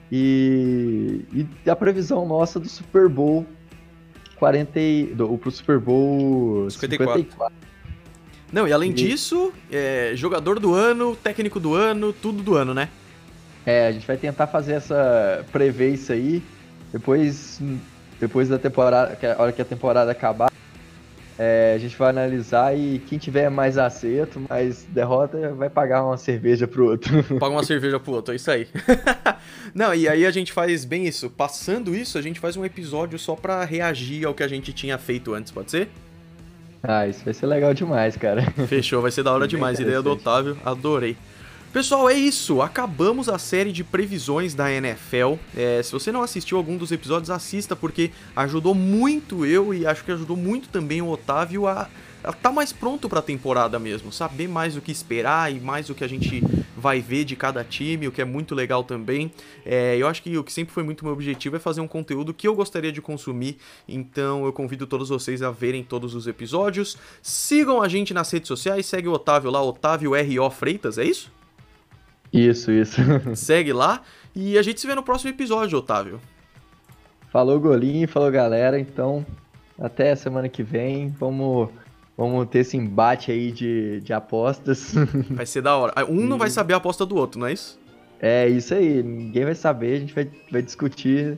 [0.10, 3.46] e, e a previsão nossa do Super Bowl
[4.38, 7.22] 40 e, do, pro Super Bowl 54.
[7.22, 7.73] 54.
[8.54, 8.94] Não, e além e...
[8.94, 12.88] disso, é, jogador do ano, técnico do ano, tudo do ano, né?
[13.66, 15.44] É, a gente vai tentar fazer essa.
[15.52, 16.44] prever isso aí.
[16.92, 17.60] Depois,
[18.20, 20.52] depois da temporada, a hora que a temporada acabar,
[21.40, 26.18] é, a gente vai analisar e quem tiver mais acerto, mais derrota, vai pagar uma
[26.18, 27.24] cerveja pro outro.
[27.40, 28.68] Paga uma cerveja pro outro, é isso aí.
[29.74, 31.28] Não, e aí a gente faz bem isso.
[31.28, 35.00] Passando isso, a gente faz um episódio só pra reagir ao que a gente tinha
[35.00, 35.90] feito antes, pode ser?
[36.86, 38.42] Ah, isso vai ser legal demais, cara.
[38.68, 39.80] Fechou, vai ser da hora demais.
[39.80, 41.16] Ideia do Otávio, adorei.
[41.72, 42.62] Pessoal, é isso.
[42.62, 45.36] Acabamos a série de previsões da NFL.
[45.56, 50.04] É, se você não assistiu algum dos episódios, assista, porque ajudou muito eu e acho
[50.04, 51.88] que ajudou muito também o Otávio a
[52.32, 55.96] tá mais pronto para a temporada mesmo, saber mais o que esperar e mais o
[55.96, 56.42] que a gente
[56.76, 59.32] vai ver de cada time, o que é muito legal também.
[59.66, 62.34] É, eu acho que o que sempre foi muito meu objetivo é fazer um conteúdo
[62.34, 63.58] que eu gostaria de consumir,
[63.88, 66.98] então eu convido todos vocês a verem todos os episódios.
[67.22, 70.50] Sigam a gente nas redes sociais, segue o Otávio lá, Otávio R.O.
[70.50, 71.32] Freitas, é isso?
[72.34, 73.00] Isso, isso.
[73.36, 74.02] Segue lá
[74.36, 76.20] e a gente se vê no próximo episódio, Otávio.
[77.30, 78.80] Falou, Golinho, falou, galera.
[78.80, 79.24] Então,
[79.80, 81.10] até semana que vem.
[81.10, 81.70] Vamos,
[82.18, 84.94] vamos ter esse embate aí de, de apostas.
[85.32, 85.94] Vai ser da hora.
[86.08, 87.80] Um não vai saber a aposta do outro, não é isso?
[88.20, 89.04] É, isso aí.
[89.04, 91.38] Ninguém vai saber, a gente vai, vai discutir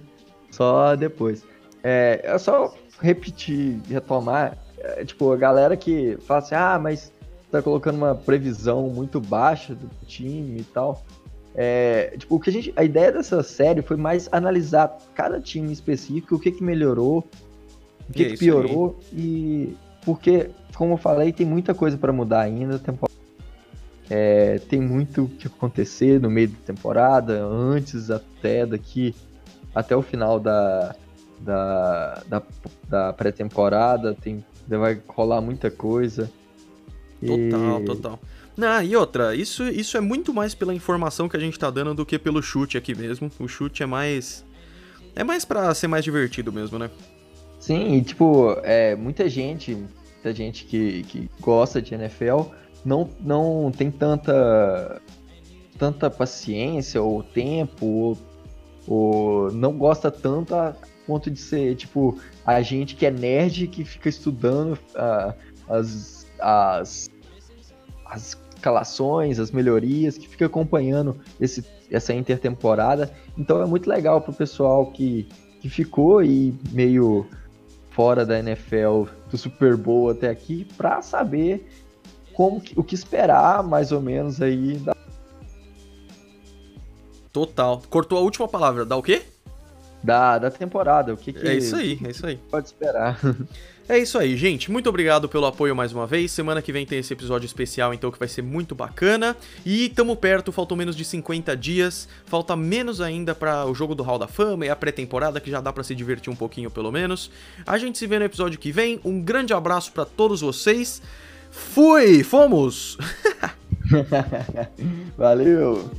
[0.52, 1.44] só depois.
[1.84, 4.58] É, é só repetir, retomar.
[4.78, 7.12] É, tipo, a galera que fala assim, ah, mas
[7.50, 11.04] tá colocando uma previsão muito baixa do time e tal.
[11.56, 15.72] É, tipo, o que a gente, a ideia dessa série foi mais analisar cada time
[15.72, 17.28] específico, o que que melhorou,
[18.10, 22.42] o que, é que piorou e porque, como eu falei, tem muita coisa para mudar
[22.42, 22.82] ainda.
[24.10, 29.16] É, tem muito que acontecer no meio da temporada, antes até daqui
[29.74, 30.96] até o final da,
[31.40, 32.44] da, da,
[32.88, 36.32] da pré-temporada, tem vai rolar muita coisa.
[37.20, 37.86] Total, e...
[37.86, 38.20] total.
[38.58, 41.94] Ah, e outra, isso, isso é muito mais pela informação que a gente tá dando
[41.94, 43.30] do que pelo chute aqui mesmo.
[43.40, 44.46] O chute é mais.
[45.16, 46.90] É mais pra ser mais divertido mesmo, né?
[47.60, 49.78] Sim, e tipo, é, muita gente,
[50.34, 52.50] gente que, que gosta de NFL
[52.84, 55.02] não, não tem tanta,
[55.78, 58.18] tanta paciência ou tempo, ou,
[58.88, 63.86] ou não gosta tanto a ponto de ser, tipo, a gente que é nerd que
[63.86, 65.34] fica estudando uh,
[65.70, 67.10] as, as
[68.06, 73.12] as escalações, as melhorias, que fica acompanhando esse, essa intertemporada.
[73.38, 75.28] Então é muito legal pro pessoal que,
[75.60, 77.28] que ficou e meio
[77.96, 81.66] fora da NFL, do Super Bowl até aqui, para saber
[82.34, 84.94] como o que esperar mais ou menos aí da...
[87.32, 87.82] Total.
[87.90, 89.22] Cortou a última palavra, dá o quê?
[90.06, 92.40] Da, da temporada, o que, que É isso aí, é isso aí.
[92.50, 93.20] Pode esperar.
[93.88, 94.72] É isso aí, gente.
[94.72, 96.32] Muito obrigado pelo apoio mais uma vez.
[96.32, 99.38] Semana que vem tem esse episódio especial, então, que vai ser muito bacana.
[99.64, 102.10] E tamo perto, faltam menos de 50 dias.
[102.26, 105.62] Falta menos ainda para o jogo do Hall da Fama e a pré-temporada, que já
[105.62, 107.30] dá para se divertir um pouquinho pelo menos.
[107.64, 109.00] A gente se vê no episódio que vem.
[109.06, 111.00] Um grande abraço para todos vocês.
[111.52, 112.24] Fui!
[112.24, 112.98] Fomos!
[115.16, 115.92] Valeu!